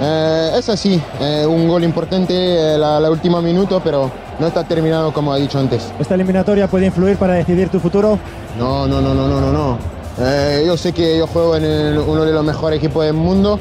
Eh, 0.01 0.51
es 0.57 0.69
así, 0.71 1.01
eh, 1.21 1.45
un 1.47 1.69
gol 1.69 1.85
importante 1.85 2.77
la, 2.79 2.99
la 2.99 3.11
última 3.11 3.43
minuto, 3.43 3.81
pero 3.85 4.11
no 4.39 4.47
está 4.47 4.65
terminado 4.65 5.13
como 5.13 5.37
he 5.37 5.41
dicho 5.41 5.59
antes. 5.59 5.93
¿Esta 6.01 6.15
eliminatoria 6.15 6.67
puede 6.69 6.87
influir 6.87 7.19
para 7.19 7.35
decidir 7.35 7.69
tu 7.69 7.79
futuro? 7.79 8.19
No, 8.59 8.87
no, 8.89 9.01
no, 9.03 9.15
no, 9.15 9.29
no, 9.29 9.41
no. 9.41 9.53
no. 9.53 10.03
Eh, 10.19 10.65
yo 10.67 10.77
sé 10.77 10.93
que 10.93 11.19
yo 11.19 11.27
juego 11.27 11.57
en 11.57 11.65
el, 11.65 11.99
uno 11.99 12.25
de 12.25 12.33
los 12.33 12.45
mejores 12.45 12.79
equipos 12.79 13.05
del 13.05 13.15
mundo 13.15 13.59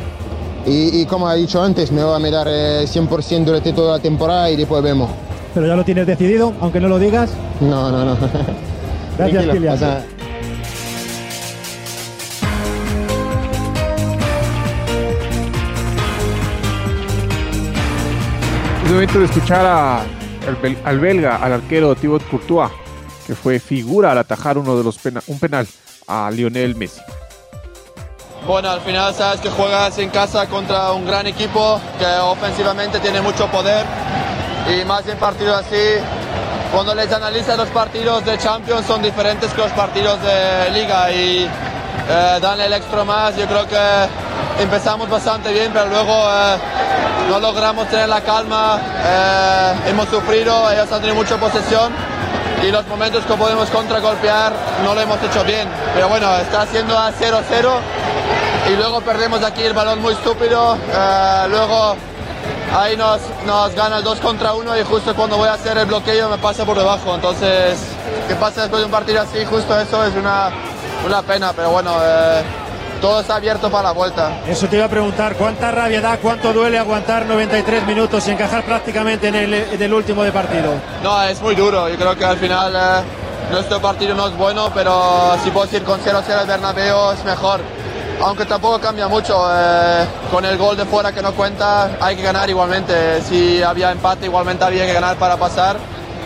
y, 0.65 1.01
y 1.01 1.05
como 1.05 1.31
he 1.31 1.37
dicho 1.37 1.61
antes, 1.61 1.91
me 1.91 2.03
voy 2.03 2.23
a 2.23 2.31
dar 2.31 2.47
eh, 2.49 2.85
100% 2.85 3.43
durante 3.45 3.73
toda 3.73 3.97
la 3.97 4.01
temporada 4.01 4.49
y 4.49 4.55
después 4.55 4.83
vemos. 4.83 5.09
¿Pero 5.53 5.67
ya 5.67 5.75
lo 5.75 5.83
tienes 5.83 6.07
decidido, 6.07 6.53
aunque 6.61 6.79
no 6.79 6.87
lo 6.87 6.97
digas? 6.99 7.31
No, 7.59 7.91
no, 7.91 8.05
no. 8.05 8.17
Gracias, 9.17 9.47
Kilian. 9.47 9.77
Es 18.85 18.91
momento 18.91 19.19
de 19.19 19.25
escuchar 19.25 19.65
a, 19.65 20.01
al, 20.01 20.77
al, 20.83 20.99
belga, 20.99 21.37
al 21.37 21.53
arquero 21.53 21.95
Thibaut 21.95 22.23
Courtois, 22.29 22.71
que 23.25 23.35
fue 23.35 23.59
figura 23.59 24.11
al 24.11 24.17
atajar 24.17 24.57
uno 24.57 24.77
de 24.77 24.83
los 24.83 24.97
pena, 24.97 25.21
un 25.27 25.39
penal 25.39 25.67
a 26.07 26.29
Lionel 26.31 26.75
Messi. 26.75 27.01
Bueno, 28.45 28.71
al 28.71 28.81
final 28.81 29.13
sabes 29.13 29.39
que 29.39 29.49
juegas 29.51 29.99
en 29.99 30.09
casa 30.09 30.47
contra 30.47 30.93
un 30.93 31.05
gran 31.05 31.27
equipo 31.27 31.79
que 31.99 32.05
ofensivamente 32.05 32.99
tiene 32.99 33.21
mucho 33.21 33.47
poder. 33.47 33.85
Y 34.67 34.83
más 34.83 35.07
en 35.07 35.17
partidos 35.17 35.59
así, 35.59 36.01
cuando 36.73 36.95
les 36.95 37.11
analizas 37.13 37.55
los 37.55 37.69
partidos 37.69 38.25
de 38.25 38.39
Champions 38.39 38.87
son 38.87 39.03
diferentes 39.03 39.53
que 39.53 39.61
los 39.61 39.71
partidos 39.73 40.19
de 40.23 40.71
Liga. 40.71 41.11
Y 41.11 41.47
eh, 42.09 42.39
dan 42.41 42.59
el 42.59 42.73
extra 42.73 43.03
más. 43.03 43.35
Yo 43.37 43.45
creo 43.45 43.67
que 43.67 44.63
empezamos 44.63 45.07
bastante 45.07 45.53
bien, 45.53 45.71
pero 45.71 45.85
luego 45.85 46.11
eh, 46.11 46.57
no 47.29 47.39
logramos 47.39 47.87
tener 47.89 48.09
la 48.09 48.21
calma, 48.21 48.79
eh, 49.05 49.73
hemos 49.89 50.09
sufrido, 50.09 50.69
ellos 50.71 50.91
han 50.91 50.99
tenido 50.99 51.15
mucha 51.15 51.37
posesión 51.37 51.93
y 52.63 52.71
los 52.71 52.85
momentos 52.87 53.25
que 53.25 53.33
podemos 53.33 53.69
contragolpear 53.69 54.53
no 54.83 54.93
lo 54.93 55.01
hemos 55.01 55.21
hecho 55.23 55.43
bien. 55.43 55.67
Pero 55.93 56.09
bueno, 56.09 56.35
está 56.37 56.61
haciendo 56.61 56.97
a 56.97 57.11
0-0 57.11 57.69
y 58.71 58.75
luego 58.75 59.01
perdemos 59.01 59.43
aquí 59.43 59.63
el 59.63 59.73
balón 59.73 60.01
muy 60.01 60.13
estúpido. 60.13 60.75
Eh, 60.75 61.45
luego 61.49 61.95
ahí 62.77 62.95
nos, 62.95 63.19
nos 63.45 63.73
gana 63.75 63.97
el 63.97 64.03
2 64.03 64.19
contra 64.19 64.53
1 64.53 64.79
y 64.79 64.83
justo 64.83 65.15
cuando 65.15 65.37
voy 65.37 65.49
a 65.49 65.53
hacer 65.53 65.77
el 65.77 65.85
bloqueo 65.85 66.29
me 66.29 66.37
pasa 66.37 66.65
por 66.65 66.77
debajo. 66.77 67.15
Entonces, 67.15 67.79
¿qué 68.27 68.35
pasa 68.35 68.61
después 68.61 68.81
de 68.81 68.85
un 68.85 68.91
partido 68.91 69.21
así? 69.21 69.43
Justo 69.45 69.79
eso 69.79 70.05
es 70.05 70.15
una, 70.15 70.51
una 71.05 71.21
pena, 71.23 71.53
pero 71.53 71.71
bueno. 71.71 71.95
Eh, 72.01 72.60
todo 73.01 73.19
está 73.19 73.35
abierto 73.35 73.69
para 73.69 73.89
la 73.89 73.91
vuelta. 73.91 74.41
Eso 74.47 74.67
te 74.67 74.77
iba 74.77 74.85
a 74.85 74.89
preguntar, 74.89 75.35
¿cuánta 75.35 75.71
rabia 75.71 75.99
da, 75.99 76.17
cuánto 76.17 76.53
duele 76.53 76.77
aguantar 76.77 77.25
93 77.25 77.85
minutos 77.87 78.27
y 78.27 78.31
encajar 78.31 78.63
prácticamente 78.63 79.27
en 79.27 79.35
el, 79.35 79.53
en 79.53 79.81
el 79.81 79.93
último 79.93 80.23
de 80.23 80.31
partido? 80.31 80.75
No, 81.03 81.21
es 81.23 81.41
muy 81.41 81.55
duro. 81.55 81.89
Yo 81.89 81.97
creo 81.97 82.15
que 82.15 82.23
al 82.23 82.37
final 82.37 82.73
eh, 82.75 83.03
nuestro 83.51 83.81
partido 83.81 84.13
no 84.13 84.27
es 84.27 84.37
bueno, 84.37 84.71
pero 84.73 85.35
si 85.43 85.49
puedo 85.49 85.75
ir 85.75 85.83
con 85.83 85.99
0-0 85.99 86.29
al 86.29 86.47
Bernabéu 86.47 87.11
es 87.11 87.25
mejor. 87.25 87.59
Aunque 88.21 88.45
tampoco 88.45 88.79
cambia 88.79 89.07
mucho. 89.07 89.35
Eh, 89.51 90.05
con 90.29 90.45
el 90.45 90.55
gol 90.57 90.77
de 90.77 90.85
fuera 90.85 91.11
que 91.11 91.23
no 91.23 91.33
cuenta, 91.33 91.97
hay 91.99 92.15
que 92.15 92.21
ganar 92.21 92.49
igualmente. 92.49 93.21
Si 93.23 93.63
había 93.63 93.91
empate, 93.91 94.27
igualmente 94.27 94.63
había 94.63 94.85
que 94.85 94.93
ganar 94.93 95.17
para 95.17 95.37
pasar. 95.37 95.77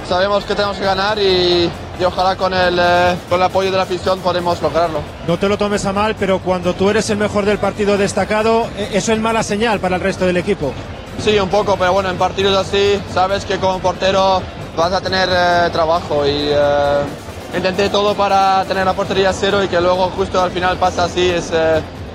Sabemos 0.07 0.43
que 0.43 0.53
tenemos 0.53 0.77
que 0.77 0.83
ganar 0.83 1.17
y, 1.17 1.69
y 1.99 2.03
ojalá 2.03 2.35
con 2.35 2.53
el, 2.53 2.77
eh, 2.79 3.15
con 3.29 3.39
el 3.39 3.45
apoyo 3.45 3.71
de 3.71 3.77
la 3.77 3.83
afición 3.83 4.19
podemos 4.19 4.61
lograrlo. 4.61 4.99
No 5.27 5.37
te 5.37 5.47
lo 5.47 5.57
tomes 5.57 5.85
a 5.85 5.93
mal, 5.93 6.15
pero 6.19 6.39
cuando 6.39 6.73
tú 6.73 6.89
eres 6.89 7.09
el 7.09 7.17
mejor 7.17 7.45
del 7.45 7.57
partido 7.57 7.97
destacado, 7.97 8.67
eso 8.91 9.13
es 9.13 9.19
mala 9.19 9.43
señal 9.43 9.79
para 9.79 9.95
el 9.95 10.01
resto 10.01 10.25
del 10.25 10.37
equipo. 10.37 10.73
Sí, 11.19 11.39
un 11.39 11.49
poco, 11.49 11.77
pero 11.77 11.93
bueno, 11.93 12.09
en 12.09 12.17
partidos 12.17 12.55
así 12.57 12.99
sabes 13.13 13.45
que 13.45 13.57
como 13.57 13.79
portero 13.79 14.41
vas 14.75 14.91
a 14.91 14.99
tener 14.99 15.29
eh, 15.31 15.69
trabajo 15.71 16.25
y 16.25 16.49
eh, 16.51 17.55
intenté 17.55 17.89
todo 17.89 18.13
para 18.13 18.65
tener 18.65 18.85
la 18.85 18.93
portería 18.93 19.31
cero 19.31 19.63
y 19.63 19.67
que 19.67 19.79
luego 19.79 20.11
justo 20.15 20.41
al 20.41 20.51
final 20.51 20.77
pasa 20.77 21.05
así, 21.05 21.29
es, 21.29 21.51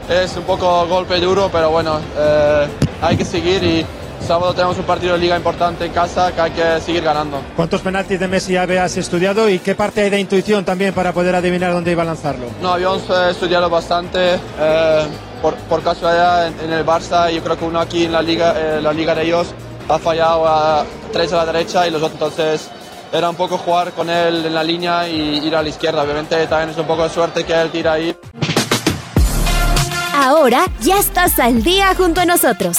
es 0.09 0.37
un 0.37 0.43
poco 0.43 0.87
golpe 0.87 1.19
duro, 1.19 1.49
pero 1.51 1.71
bueno, 1.71 1.99
hay 3.01 3.17
que 3.17 3.25
seguir 3.25 3.63
y 3.65 3.87
sábado 4.27 4.55
tenemos 4.55 4.79
un 4.79 4.85
partido 4.85 5.15
de 5.15 5.19
liga 5.19 5.37
importante 5.37 5.85
en 5.85 5.93
casa 5.93 6.33
que 6.33 6.41
hay 6.41 6.51
que 6.53 6.81
seguir 6.81 7.03
ganando. 7.03 7.41
¿Cuántos 7.57 7.81
penaltis 7.81 8.21
de 8.21 8.29
Messi 8.29 8.57
habías 8.57 8.97
estudiado 8.97 9.49
y 9.49 9.59
qué 9.59 9.75
parte 9.75 10.03
hay 10.03 10.11
de 10.11 10.21
intuición 10.21 10.65
también 10.65 10.95
para 10.95 11.13
poder 11.13 11.35
adivinar 11.35 11.73
dónde 11.73 11.93
iba 11.93 12.03
a 12.03 12.07
lanzarlo? 12.07 12.47
No, 12.63 12.73
habíamos 12.73 13.03
eh, 13.11 13.31
estudiado 13.31 13.69
bastante. 13.69 14.35
Eh, 14.35 15.07
por, 15.43 15.55
por, 15.55 15.83
casualidad 15.83 16.49
en, 16.49 16.61
en, 16.61 16.73
el 16.73 16.85
Barça, 16.85 17.31
yo 17.31 17.43
creo 17.43 17.59
que 17.59 17.65
uno 17.65 17.81
aquí 17.81 18.05
en 18.05 18.13
la 18.13 18.21
liga, 18.21 18.55
eh, 18.57 18.81
la 18.83 18.93
liga 18.93 19.15
de 19.15 19.23
ellos 19.23 19.55
ha 19.89 19.99
fallado 19.99 20.47
a 20.47 20.85
tres 21.13 21.33
a 21.33 21.37
la 21.37 21.47
derecha 21.53 21.89
y 21.89 21.91
los 21.91 22.03
otros 22.03 22.13
entonces 22.13 22.71
era 23.13 23.29
un 23.29 23.37
poco 23.37 23.59
jugar 23.59 23.93
con 23.93 24.09
él 24.09 24.47
en 24.47 24.55
la 24.55 24.63
línea 24.63 25.09
y 25.09 25.47
ir 25.47 25.57
a 25.57 25.63
la 25.63 25.69
izquierda. 25.69 26.03
Obviamente 26.03 26.47
también 26.47 26.71
es 26.71 26.79
un 26.79 26.87
poco 26.87 27.05
de 27.05 27.11
suerte 27.11 27.45
que 27.45 27.53
él 27.53 27.71
tira 27.71 27.95
ahí. 27.95 28.17
Ahora 30.15 30.67
ya 30.81 30.99
estás 30.99 31.39
al 31.39 31.63
día 31.63 31.95
junto 31.97 32.21
a 32.21 32.27
nosotros. 32.27 32.79